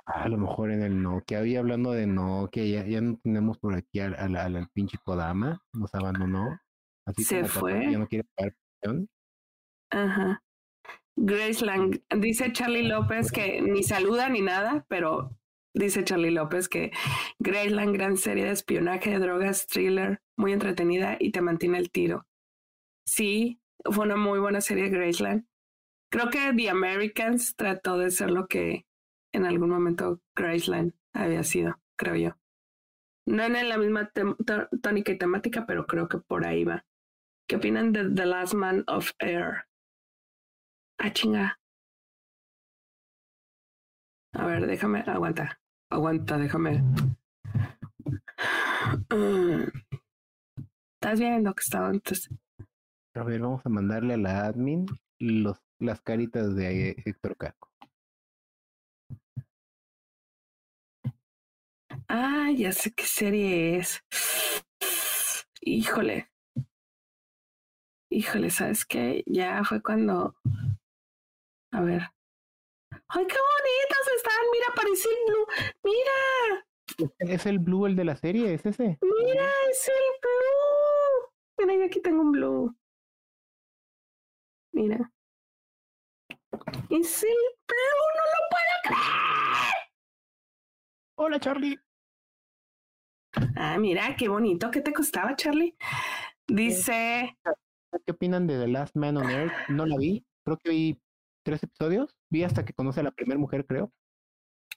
[0.05, 1.39] A lo mejor en el Nokia.
[1.39, 4.99] Hoy hablando de Nokia, ya, ya no tenemos por aquí al, al, al- al pinche
[5.03, 5.59] Kodama.
[5.73, 6.59] Nos abandonó.
[7.05, 7.91] Así Se como fue.
[7.91, 9.09] Ya no quiere pagar pensión.
[9.91, 10.41] Ajá.
[11.17, 15.37] Grace Lang, dice Charlie López que ni saluda ni nada, pero
[15.73, 16.91] dice Charlie López que
[17.39, 21.89] Grace Lang, gran serie de espionaje, de drogas, thriller, muy entretenida y te mantiene el
[21.89, 22.27] tiro.
[23.07, 25.45] Sí, fue una muy buena serie Graceland.
[26.11, 28.85] Creo que The Americans trató de ser lo que
[29.33, 32.37] en algún momento Graceland había sido, creo yo.
[33.27, 34.11] No en la misma
[34.81, 36.85] tónica y temática, pero creo que por ahí va.
[37.47, 39.65] ¿Qué opinan de The Last Man of Air?
[40.97, 41.59] Ah, chinga.
[44.33, 45.59] A ver, déjame, aguanta.
[45.91, 46.83] Aguanta, déjame.
[50.95, 52.27] Estás viendo que estaba antes.
[53.13, 54.87] A ver, vamos a mandarle a la admin
[55.19, 57.69] los, las caritas de eh, Héctor Caco.
[62.07, 64.03] Ah, ya sé qué serie es.
[65.61, 66.34] Híjole.
[68.09, 69.23] Híjole, ¿sabes qué?
[69.25, 70.35] Ya fue cuando.
[71.71, 72.01] A ver.
[73.07, 74.33] ¡Ay, qué bonitos están!
[74.51, 75.47] Mira, parece el blue.
[75.83, 76.65] Mira,
[77.19, 78.53] ¿Es el blue el de la serie?
[78.53, 78.97] ¿Es ese?
[79.01, 81.31] mira, es el blue.
[81.57, 82.75] Mira, yo aquí tengo un blue.
[84.71, 85.11] Mira.
[86.89, 87.29] Es el
[87.67, 89.75] blue, no lo puedo creer.
[91.17, 91.79] Hola, Charlie.
[93.57, 94.71] Ah, mira, qué bonito.
[94.71, 95.75] ¿Qué te costaba, Charlie?
[96.47, 97.37] Dice.
[98.05, 99.53] ¿Qué opinan de The Last Man on Earth?
[99.69, 100.25] No la vi.
[100.43, 101.01] Creo que vi
[101.43, 102.15] tres episodios.
[102.29, 103.91] Vi hasta que conoce a la primera mujer, creo.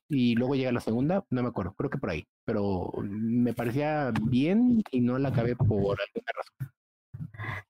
[0.08, 1.24] Y luego llega la segunda.
[1.30, 1.74] No me acuerdo.
[1.74, 2.26] Creo que por ahí.
[2.44, 5.68] Pero me parecía bien y no la acabé por
[6.00, 6.72] alguna razón.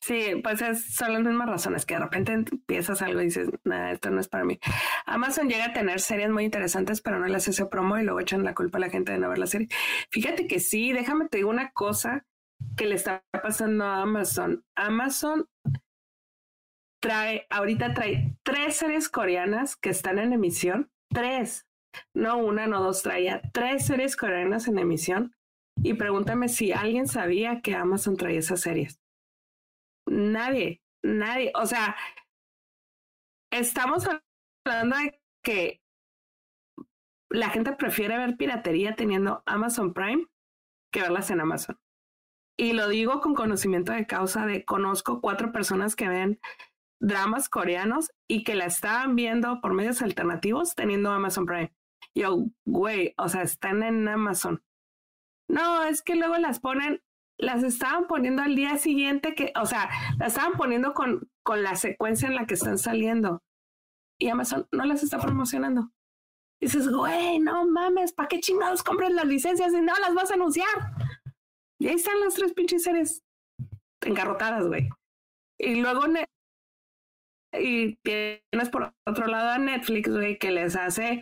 [0.00, 3.92] Sí, pues es- son las mismas razones que de repente empiezas algo y dices, nada,
[3.92, 4.58] esto no es para mí.
[5.06, 8.44] Amazon llega a tener series muy interesantes, pero no les hace promo y luego echan
[8.44, 9.68] la culpa a la gente de no ver la serie.
[10.10, 12.24] Fíjate que sí, déjame te digo una cosa
[12.76, 14.64] que le está pasando a Amazon.
[14.76, 15.48] Amazon
[17.00, 21.66] trae, ahorita trae tres series coreanas que están en emisión, tres,
[22.14, 25.34] no una, no dos, traía tres series coreanas en emisión.
[25.82, 29.00] Y pregúntame si alguien sabía que Amazon traía esas series.
[30.06, 31.52] Nadie, nadie.
[31.54, 31.94] O sea,
[33.52, 34.08] estamos
[34.64, 35.80] hablando de que
[37.30, 40.26] la gente prefiere ver piratería teniendo Amazon Prime
[40.92, 41.78] que verlas en Amazon.
[42.60, 46.40] Y lo digo con conocimiento de causa de conozco cuatro personas que ven
[47.00, 51.72] dramas coreanos y que la estaban viendo por medios alternativos teniendo Amazon Prime.
[52.16, 54.64] Yo, güey, o sea, están en Amazon.
[55.48, 57.00] No, es que luego las ponen,
[57.38, 59.88] las estaban poniendo al día siguiente que, o sea,
[60.18, 63.40] las estaban poniendo con, con la secuencia en la que están saliendo.
[64.18, 65.92] Y Amazon no las está promocionando.
[66.60, 70.34] dices, güey, no mames, ¿para qué chingados compras las licencias y no las vas a
[70.34, 70.66] anunciar?
[71.80, 73.22] Y ahí están las tres pinches series
[74.00, 74.88] engarrotadas, güey.
[75.58, 76.06] Y luego
[77.52, 81.20] y tienes por otro lado a Netflix, güey, que les hace,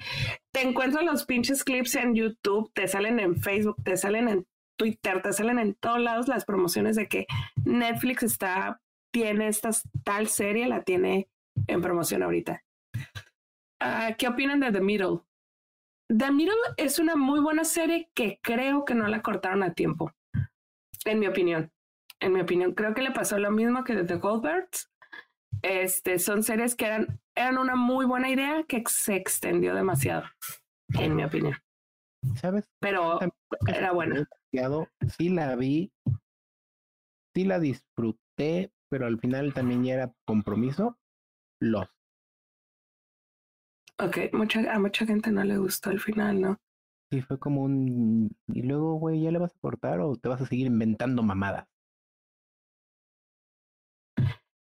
[0.52, 4.46] te encuentras los pinches clips en YouTube, te salen en Facebook, te salen en
[4.76, 7.26] Twitter, te salen en todos lados las promociones de que
[7.64, 8.80] Netflix está,
[9.12, 9.70] tiene esta
[10.04, 11.28] tal serie, la tiene
[11.66, 12.62] en promoción ahorita.
[13.80, 15.20] Ah, ¿Qué opinan de The Middle?
[16.08, 20.12] The Middle es una muy buena serie que creo que no la cortaron a tiempo,
[21.06, 21.72] en mi opinión.
[22.20, 24.90] En mi opinión, creo que le pasó lo mismo que de The Goldbergs
[25.62, 30.24] este, son series que eran, eran una muy buena idea que se extendió demasiado,
[30.98, 31.56] en mi opinión.
[32.36, 32.68] ¿Sabes?
[32.80, 33.18] Pero
[33.66, 34.28] era buena.
[35.18, 35.92] Sí la vi,
[37.34, 40.98] sí la disfruté, pero al final también ya era compromiso.
[41.60, 41.88] Los.
[43.98, 46.60] Ok, mucha, a mucha gente no le gustó el final, ¿no?
[47.10, 48.36] Sí, fue como un...
[48.48, 51.66] Y luego, güey, ¿ya le vas a cortar o te vas a seguir inventando mamadas?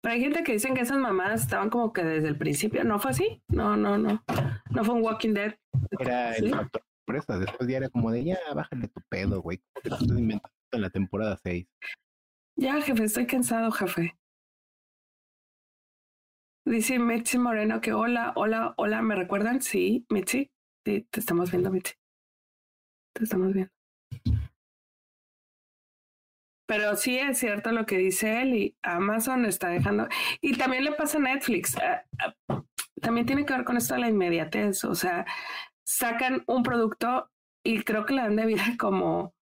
[0.03, 2.83] Pero hay gente que dicen que esas mamadas estaban como que desde el principio.
[2.83, 3.41] ¿No fue así?
[3.49, 4.25] No, no, no.
[4.71, 5.55] No fue un Walking Dead.
[6.01, 7.39] Era el factor sorpresa.
[7.39, 9.63] Después ya era como de ya, bájale tu pedo, güey.
[9.81, 11.67] Te estás inventando en la temporada 6.
[12.57, 14.19] Ya, jefe, estoy cansado, jefe.
[16.67, 19.63] Dice Mitzi Moreno que hola, hola, hola, ¿me recuerdan?
[19.63, 20.51] Sí, Mitzi.
[20.85, 21.95] Sí, te estamos viendo, Mitzi.
[23.13, 23.73] Te estamos viendo.
[26.67, 30.09] Pero sí es cierto lo que dice él y Amazon está dejando.
[30.41, 31.77] Y también le pasa a Netflix.
[31.77, 32.63] Ah, ah,
[33.01, 34.85] también tiene que ver con esto de la inmediatez.
[34.85, 35.27] O sea,
[35.85, 37.31] sacan un producto
[37.65, 39.35] y creo que le dan de vida como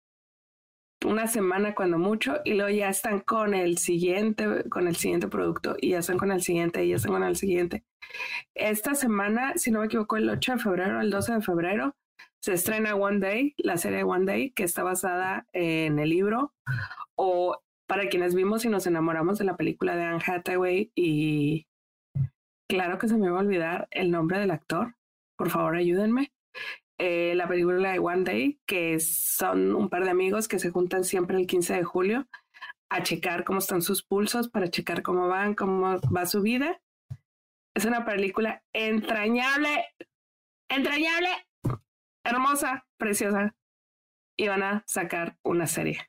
[1.05, 5.76] una semana cuando mucho y luego ya están con el siguiente, con el siguiente producto
[5.80, 7.84] y ya están con el siguiente y ya están con el siguiente.
[8.55, 11.95] Esta semana, si no me equivoco, el 8 de febrero, el 12 de febrero,
[12.42, 16.54] se estrena One Day, la serie One Day, que está basada en el libro
[17.16, 21.68] o para quienes vimos y nos enamoramos de la película de Anne Hathaway y
[22.70, 24.96] claro que se me va a olvidar el nombre del actor,
[25.36, 26.32] por favor ayúdenme.
[27.02, 31.04] Eh, la película de One Day, que son un par de amigos que se juntan
[31.04, 32.28] siempre el 15 de julio
[32.90, 36.82] a checar cómo están sus pulsos, para checar cómo van, cómo va su vida.
[37.74, 39.86] Es una película entrañable,
[40.70, 41.30] entrañable,
[42.24, 43.55] hermosa, preciosa.
[44.38, 45.99] Y van a sacar una serie.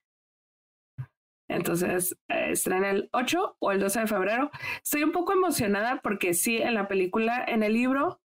[1.49, 4.51] Entonces, eh, estrena el 8 o el 12 de febrero.
[4.83, 8.21] Estoy un poco emocionada porque sí, en la película, en el libro,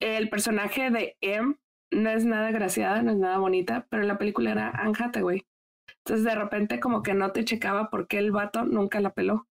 [0.00, 1.56] el personaje de M
[1.90, 5.44] no es nada graciada, no es nada bonita, pero en la película era Anne Hathaway.
[6.04, 9.48] Entonces, de repente, como que no te checaba por qué el vato nunca la peló.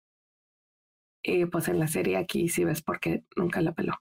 [1.24, 3.93] Y pues en la serie aquí sí ves por qué nunca la peló.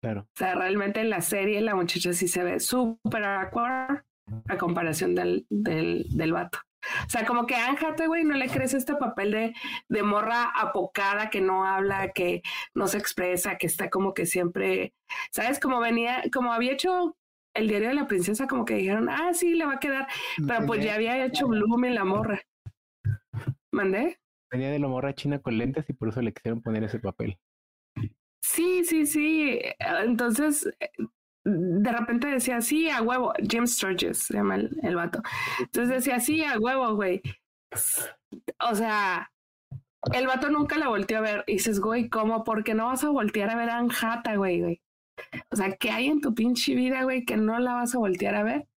[0.00, 0.22] Claro.
[0.22, 4.02] O sea, realmente en la serie la muchacha sí se ve súper awkward
[4.48, 6.58] a comparación del, del, del vato.
[7.06, 9.54] O sea, como que a Anne güey, no le crees este papel de,
[9.88, 12.42] de morra apocada que no habla, que
[12.74, 14.94] no se expresa, que está como que siempre,
[15.30, 15.60] ¿sabes?
[15.60, 17.16] Como venía, como había hecho
[17.54, 20.06] el diario de la princesa, como que dijeron, ah, sí, le va a quedar,
[20.46, 22.40] pero pues ya había hecho Bloom en la morra.
[23.72, 24.18] ¿Mandé?
[24.50, 27.38] Venía de la morra china con lentes y por eso le quisieron poner ese papel.
[28.52, 29.60] Sí, sí, sí.
[29.78, 30.68] Entonces,
[31.44, 35.22] de repente decía, sí, a huevo, Jim Sturges se llama el, el vato.
[35.60, 37.22] Entonces decía, sí, a huevo, güey.
[38.70, 39.30] O sea,
[40.12, 41.44] el vato nunca la volteó a ver.
[41.46, 42.44] Y dices, güey, ¿cómo?
[42.44, 44.82] ¿Por qué no vas a voltear a ver a Anjata, güey, güey?
[45.50, 48.34] O sea, ¿qué hay en tu pinche vida, güey, que no la vas a voltear
[48.34, 48.68] a ver?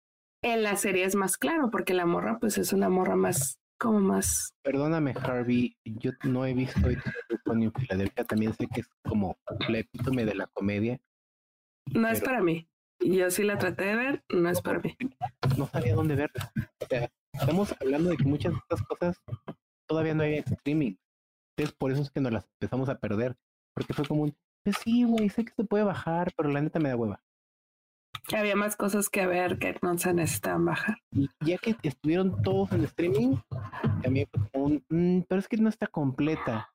[0.43, 4.01] En la serie es más claro, porque la morra, pues es una morra más, como
[4.01, 4.55] más.
[4.63, 9.37] Perdóname, Harvey, yo no he visto en Filadelfia, también sé que es como
[9.69, 11.01] la epítome de la comedia
[11.91, 12.69] no es para mí.
[13.01, 14.97] Yo sí la traté de ver, no es para mí.
[15.59, 16.53] No sabía dónde verla.
[16.81, 19.21] O sea, estamos hablando de que muchas de estas cosas
[19.89, 20.95] todavía no hay en streaming.
[21.57, 23.37] Entonces, por eso es que nos las empezamos a perder.
[23.75, 26.79] Porque fue como un, pues sí, güey, sé que se puede bajar, pero la neta
[26.79, 27.23] me da hueva.
[28.37, 30.99] Había más cosas que ver que no se necesitaban bajar.
[31.11, 33.37] Y ya que estuvieron todos en streaming,
[34.03, 36.73] también fue como un, mm, pero es que no está completa.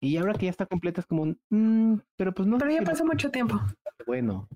[0.00, 2.58] Y ahora que ya está completa es como un, mm, pero pues no.
[2.58, 3.60] Pero ya pasó mucho tiempo.
[4.06, 4.48] Bueno.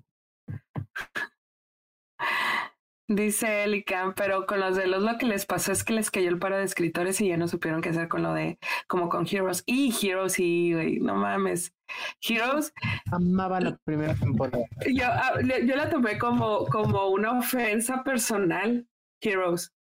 [3.09, 6.29] Dice Elican, pero con los de los lo que les pasó es que les cayó
[6.29, 9.25] el paro de escritores y ya no supieron qué hacer con lo de, como con
[9.25, 9.63] Heroes.
[9.65, 11.73] Y Heroes, y güey, no mames.
[12.21, 12.71] Heroes.
[13.11, 14.63] Amaba la primera temporada.
[14.93, 18.87] Yo, ah, yo la tomé como, como una ofensa personal,
[19.21, 19.73] Heroes.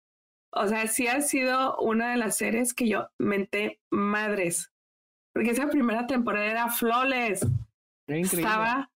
[0.55, 4.73] O sea, sí ha sido una de las series que yo menté madres.
[5.35, 7.47] Porque esa primera temporada era flawless.
[8.07, 8.91] Estaba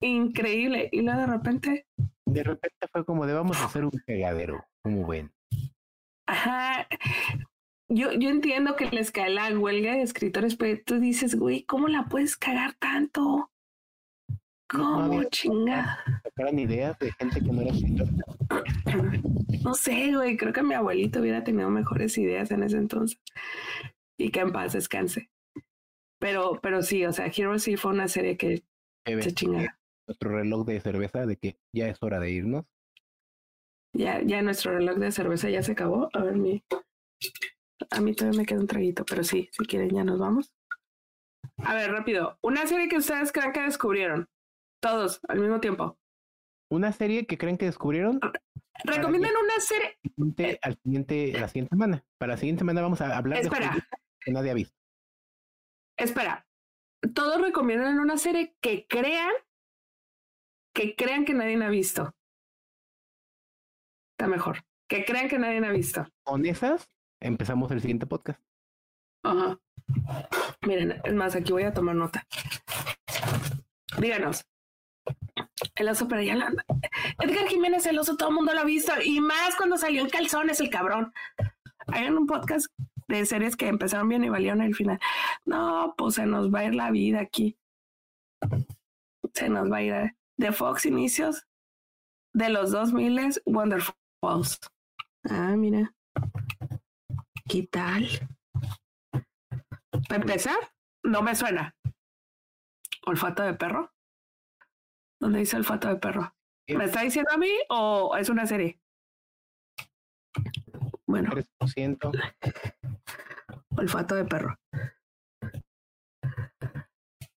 [0.00, 0.88] increíble.
[0.90, 1.86] Y luego de repente
[2.34, 5.32] de repente fue como de vamos a hacer un pegadero, como ven.
[6.26, 6.88] Ajá.
[7.88, 11.86] Yo, yo entiendo que les cae la huelga de escritores, pero tú dices, güey, ¿cómo
[11.86, 13.50] la puedes cagar tanto?
[14.68, 16.00] ¿Cómo chinga?
[16.24, 18.08] Sacaran ideas de gente que no era escritor.
[19.62, 23.20] No sé, güey, creo que mi abuelito hubiera tenido mejores ideas en ese entonces.
[24.18, 25.30] Y que en paz descanse.
[26.18, 28.64] Pero, pero sí, o sea, Hero sí fue una serie que
[29.06, 32.64] se chingaba nuestro reloj de cerveza de que ya es hora de irnos.
[33.96, 36.08] Ya, ya nuestro reloj de cerveza ya se acabó.
[36.12, 36.64] A ver, mi,
[37.90, 40.52] a mí todavía me queda un traguito, pero sí, si quieren ya nos vamos.
[41.58, 42.38] A ver, rápido.
[42.42, 44.28] Una serie que ustedes creen que descubrieron.
[44.80, 45.98] Todos, al mismo tiempo.
[46.70, 48.20] Una serie que creen que descubrieron.
[48.84, 49.98] Recomiendan una serie.
[50.38, 50.58] Eh.
[50.62, 52.04] Al siguiente, la siguiente semana.
[52.18, 53.74] Para la siguiente semana vamos a hablar Espera.
[53.74, 53.82] de
[54.20, 54.76] que nadie ha visto.
[55.96, 56.46] Espera.
[57.14, 59.32] Todos recomiendan una serie que crean
[60.74, 62.14] que crean que nadie ha visto.
[64.12, 64.64] Está mejor.
[64.88, 66.06] Que crean que nadie ha visto.
[66.24, 66.88] Con esas
[67.20, 68.40] empezamos el siguiente podcast.
[69.22, 69.58] Ajá.
[70.62, 72.26] Miren, es más, aquí voy a tomar nota.
[73.98, 74.44] Díganos.
[75.76, 78.92] El oso, pero ya Edgar Jiménez, el oso, todo el mundo lo ha visto.
[79.02, 81.12] Y más cuando salió en calzones, el cabrón.
[81.86, 82.66] Hay un podcast
[83.08, 84.98] de series que empezaron bien y valieron el final.
[85.44, 87.56] No, pues se nos va a ir la vida aquí.
[89.32, 89.92] Se nos va a ir.
[89.92, 91.46] A de Fox Inicios
[92.34, 94.58] de los 2000 Wonderfalls.
[95.30, 95.94] Ah, mira.
[97.48, 98.08] ¿Qué tal?
[100.08, 100.56] Para empezar,
[101.02, 101.74] no me suena.
[103.06, 103.92] ¿Olfato de perro?
[105.20, 106.34] ¿Dónde dice olfato de perro?
[106.68, 108.80] ¿Me está diciendo a mí o es una serie?
[111.06, 111.30] Bueno.
[111.30, 112.10] 3%.
[113.76, 114.58] Olfato de perro.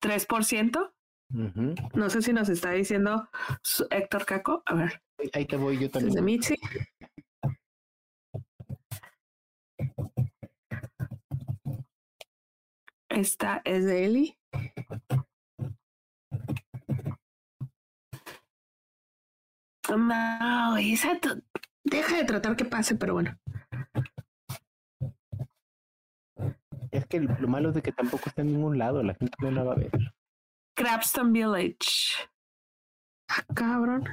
[0.01, 0.93] ¿3%?
[1.29, 3.29] No sé si nos está diciendo
[3.89, 4.63] Héctor Caco.
[4.65, 5.01] A ver.
[5.33, 6.15] Ahí te voy yo también.
[6.15, 6.55] de Mitzi.
[13.09, 14.37] Esta es de Eli.
[19.89, 21.19] No, esa
[21.83, 23.37] deja de tratar que pase, pero bueno.
[26.91, 29.51] Es que lo malo es de que tampoco está en ningún lado, la gente no
[29.51, 29.91] la va a ver.
[30.77, 32.29] Crabston Village.
[33.29, 34.03] Ah, cabrón.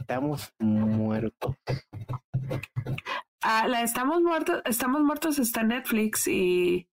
[0.00, 1.54] Estamos muertos.
[3.42, 6.88] Ah, la estamos muertos, estamos muertos está en Netflix y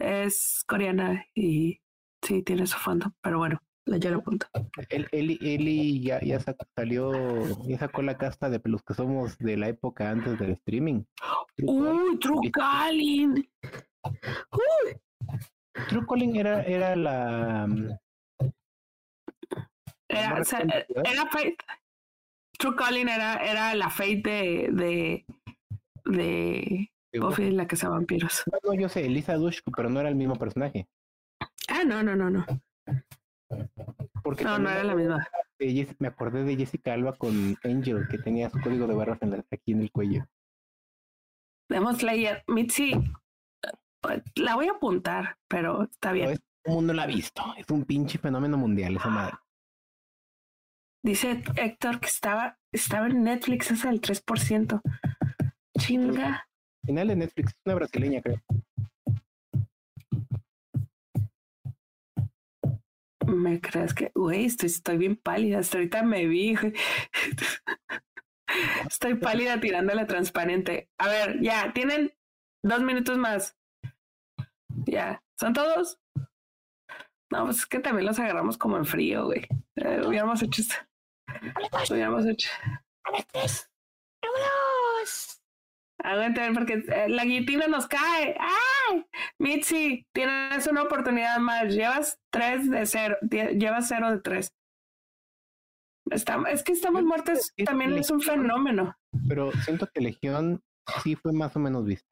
[0.00, 1.80] es coreana y
[2.20, 4.48] sí tiene su fondo, pero bueno, ya lo apunto.
[4.88, 6.40] Eli, Eli ya, ya
[6.74, 7.12] salió,
[7.64, 11.04] ya sacó la casta de los que somos de la época antes del streaming.
[11.62, 13.48] Uy, True Calling.
[14.04, 15.00] Uy,
[15.88, 17.66] True Calling era, era la.
[17.66, 17.90] Mm,
[20.08, 21.56] era, o sea, era Fate.
[22.58, 25.26] True Calling era, era la Fate de, de,
[26.04, 28.44] de Buffy la que vampiros.
[28.62, 30.88] No, yo sé, Lisa Dushku, pero no era el mismo personaje.
[31.68, 32.46] Ah, no, no, no, no.
[34.22, 35.28] Porque no, no era la misma.
[35.98, 39.44] me acordé de Jessica Alba con Angel, que tenía su código de barras en la,
[39.50, 40.26] aquí en el cuello.
[41.68, 42.44] Demos Slayer.
[42.46, 42.92] Mitzi,
[44.36, 46.26] la voy a apuntar, pero está bien.
[46.26, 47.42] todo el mundo la ha visto.
[47.56, 49.36] Es un pinche fenómeno mundial esa madre.
[51.02, 54.80] Dice Héctor que estaba, estaba en Netflix es el 3%.
[55.78, 56.48] Chinga.
[56.86, 58.40] Final de Netflix, una brasileña, creo.
[63.26, 65.58] ¿Me crees que, güey, estoy, estoy bien pálida?
[65.58, 66.54] Hasta ahorita me vi.
[68.88, 70.88] Estoy pálida tirándole transparente.
[70.98, 72.12] A ver, ya, tienen
[72.62, 73.56] dos minutos más.
[74.86, 75.98] Ya, ¿son todos?
[77.30, 79.46] No, pues es que también los agarramos como en frío, güey.
[79.76, 80.74] Eh, hubiéramos hecho esto.
[81.90, 82.48] Hubiéramos hecho.
[84.22, 85.40] ¡Vámonos!
[85.98, 88.36] Aguanten, porque eh, la guillotina nos cae.
[88.38, 89.04] ¡Ay!
[89.38, 91.72] Mitzi, tienes una oportunidad más.
[91.72, 93.16] Llevas tres de cero.
[93.30, 94.52] Llevas cero de tres.
[96.10, 98.94] Estamos, es que estamos muertos también es un fenómeno.
[99.26, 100.62] Pero siento que Legión
[101.02, 102.06] sí fue más o menos vista.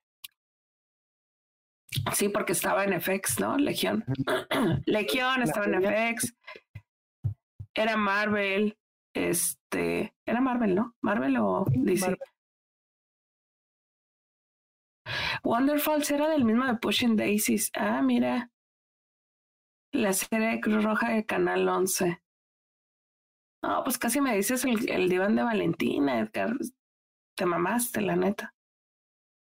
[2.15, 3.57] Sí, porque estaba en FX, ¿no?
[3.57, 4.05] Legión.
[4.87, 6.35] Legión estaba en FX.
[7.75, 8.79] Era Marvel.
[9.15, 10.97] Este, era Marvel, ¿no?
[11.03, 12.17] Marvel o DC.
[15.43, 17.71] Wonderfalls era del mismo de Pushing Daisies.
[17.75, 18.51] Ah, mira.
[19.93, 22.23] La serie de Cruz Roja de Canal 11.
[23.63, 26.57] No, pues casi me dices el, el diván de Valentina, Edgar.
[27.37, 28.55] Te mamaste, la neta.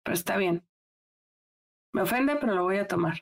[0.04, 0.66] Pero está bien.
[1.94, 3.18] Me ofende, pero lo voy a tomar.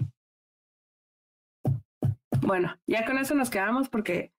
[2.42, 4.32] Bueno, ya con eso nos quedamos porque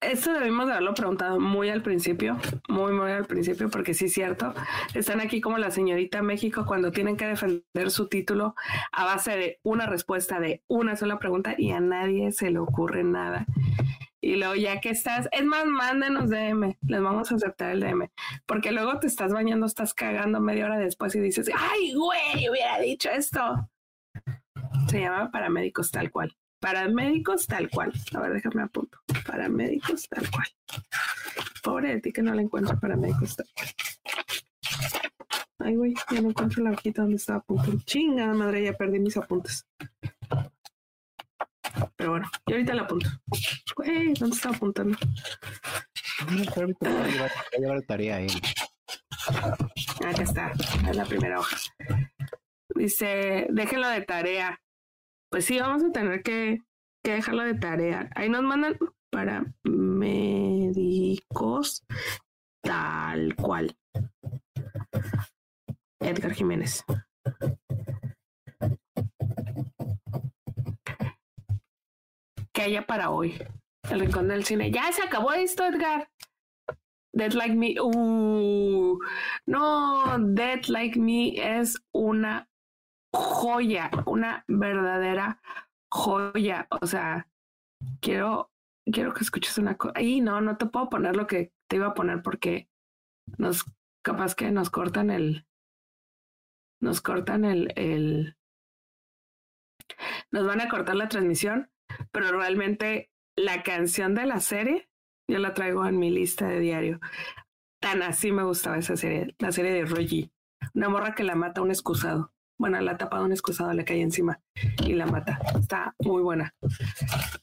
[0.00, 2.38] esto debimos de haberlo preguntado muy al principio,
[2.68, 4.52] muy, muy al principio, porque sí es cierto.
[4.94, 8.54] Están aquí como la señorita México cuando tienen que defender su título
[8.92, 13.04] a base de una respuesta de una sola pregunta y a nadie se le ocurre
[13.04, 13.46] nada.
[14.22, 18.10] Y luego ya que estás, es más, mándenos DM, les vamos a aceptar el DM,
[18.44, 22.78] porque luego te estás bañando, estás cagando media hora después y dices, ay, güey, hubiera
[22.78, 23.70] dicho esto.
[24.88, 26.36] Se llama paramédicos tal cual.
[26.60, 27.92] Paramédicos tal cual.
[28.12, 28.98] A ver, déjame apunto.
[29.26, 30.46] Paramédicos tal cual.
[31.62, 33.68] Pobre de ti que no le encuentro paramédicos tal cual.
[35.60, 37.80] Ay, güey, ya no encuentro la hojita donde estaba apuntando.
[37.84, 39.66] Chinga, madre, ya perdí mis apuntes.
[41.96, 43.08] Pero bueno, yo ahorita la apunto.
[43.76, 44.98] Güey, ¿dónde estaba apuntando?
[46.56, 48.30] ahorita voy a llevar, voy a llevar tarea él.
[50.06, 50.52] Acá está,
[50.88, 51.56] es la primera hoja.
[52.74, 54.60] Dice, déjenlo de tarea.
[55.30, 56.58] Pues sí, vamos a tener que,
[57.04, 58.10] que dejarlo de tarea.
[58.14, 58.76] Ahí nos mandan
[59.10, 61.30] para médicos
[62.62, 63.76] tal cual.
[66.00, 66.84] Edgar Jiménez.
[72.60, 73.42] Que haya para hoy.
[73.90, 74.70] El rincón del cine.
[74.70, 76.10] Ya se acabó esto, Edgar.
[77.10, 77.74] Dead Like Me.
[77.80, 78.98] Uh,
[79.46, 82.50] no, Dead Like Me es una
[83.14, 85.40] joya, una verdadera
[85.90, 86.68] joya.
[86.82, 87.30] O sea,
[88.02, 88.50] quiero,
[88.84, 89.98] quiero que escuches una cosa.
[89.98, 92.68] Y no, no te puedo poner lo que te iba a poner porque
[93.38, 93.64] nos,
[94.04, 95.46] capaz que nos cortan el,
[96.78, 98.36] nos cortan el, el,
[100.30, 101.70] nos van a cortar la transmisión,
[102.12, 104.88] pero realmente la canción de la serie
[105.28, 107.00] yo la traigo en mi lista de diario.
[107.80, 110.30] Tan así me gustaba esa serie, la serie de Rogi.
[110.74, 112.32] Una morra que la mata un excusado.
[112.58, 114.38] Bueno, la tapa de un excusado, le cae encima
[114.84, 115.38] y la mata.
[115.58, 116.52] Está muy buena.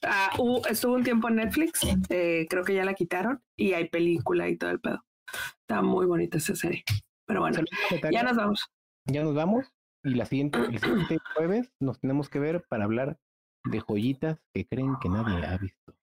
[0.02, 0.30] Ah,
[0.70, 1.80] estuvo un tiempo en Netflix,
[2.10, 5.04] eh, creo que ya la quitaron y hay película y todo el pedo.
[5.62, 6.84] Está muy bonita esa serie.
[7.26, 7.62] Pero bueno,
[8.12, 8.70] ya nos vamos.
[9.06, 9.72] Ya nos vamos
[10.04, 13.18] y la siguiente, el siguiente jueves nos tenemos que ver para hablar
[13.70, 15.94] de joyitas que creen que nadie ha visto.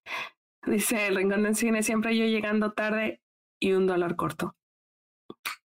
[0.65, 3.21] Dice el Rincón del Cine, siempre yo llegando tarde
[3.59, 4.55] y un dólar corto.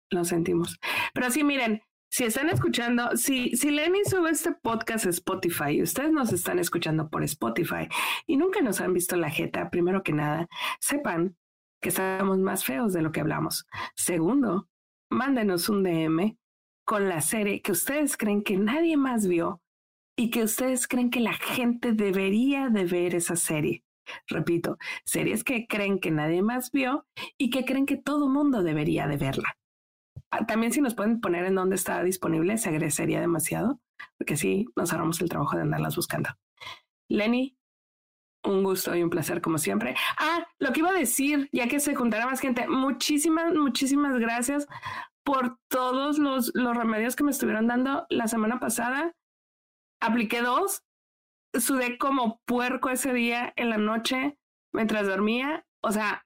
[0.09, 0.79] Lo sentimos.
[1.13, 5.81] Pero sí, miren, si están escuchando, si, si Lenny sube este podcast a Spotify y
[5.81, 7.87] ustedes nos están escuchando por Spotify
[8.27, 10.47] y nunca nos han visto la jeta, primero que nada,
[10.79, 11.37] sepan
[11.81, 13.65] que estamos más feos de lo que hablamos.
[13.95, 14.67] Segundo,
[15.09, 16.37] mándenos un DM
[16.85, 19.61] con la serie que ustedes creen que nadie más vio
[20.15, 23.83] y que ustedes creen que la gente debería de ver esa serie.
[24.27, 27.05] Repito, series que creen que nadie más vio
[27.37, 29.57] y que creen que todo mundo debería de verla.
[30.31, 33.79] Ah, también si nos pueden poner en dónde está disponible, se agradecería demasiado,
[34.17, 36.29] porque sí, nos ahorramos el trabajo de andarlas buscando.
[37.09, 37.57] Lenny,
[38.43, 39.95] un gusto y un placer como siempre.
[40.17, 44.67] Ah, lo que iba a decir, ya que se juntara más gente, muchísimas, muchísimas gracias
[45.23, 49.13] por todos los, los remedios que me estuvieron dando la semana pasada.
[50.01, 50.83] Apliqué dos
[51.59, 54.37] sudé como puerco ese día en la noche
[54.73, 55.65] mientras dormía.
[55.81, 56.25] O sea,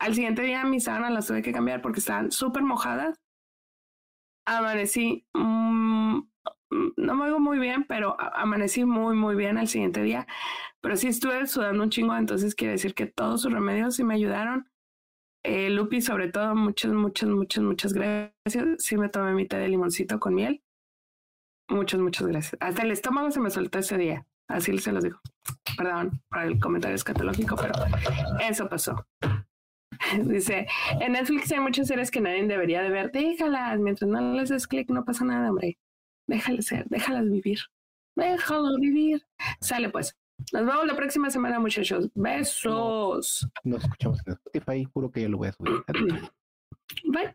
[0.00, 3.20] al siguiente día mis sábanas las tuve que cambiar porque estaban súper mojadas.
[4.46, 6.20] Amanecí, mm,
[6.96, 10.26] no me oigo muy bien, pero amanecí muy, muy bien al siguiente día.
[10.80, 14.14] Pero sí estuve sudando un chingo, entonces quiere decir que todos sus remedios sí me
[14.14, 14.70] ayudaron.
[15.44, 18.66] Eh, Lupi, sobre todo, muchas, muchas, muchas, muchas gracias.
[18.78, 20.62] Sí me tomé mi té de limoncito con miel.
[21.68, 22.56] Muchas, muchas gracias.
[22.60, 24.26] Hasta el estómago se me soltó ese día.
[24.48, 25.20] Así se los digo.
[25.76, 27.74] Perdón por el comentario escatológico, pero
[28.40, 29.06] eso pasó.
[30.24, 30.66] Dice,
[31.00, 33.12] en Netflix hay muchas series que nadie debería de ver.
[33.12, 35.78] Déjalas, mientras no les des clic, no pasa nada, hombre.
[36.26, 37.58] Déjales ser, déjalas vivir.
[38.16, 39.26] Déjalo vivir.
[39.60, 40.16] Sale pues.
[40.52, 42.08] Nos vemos la próxima semana, muchachos.
[42.14, 43.46] Besos.
[43.64, 44.84] Nos escuchamos en Spotify.
[44.84, 45.84] Juro que ya lo voy a subir.
[47.04, 47.26] Bye.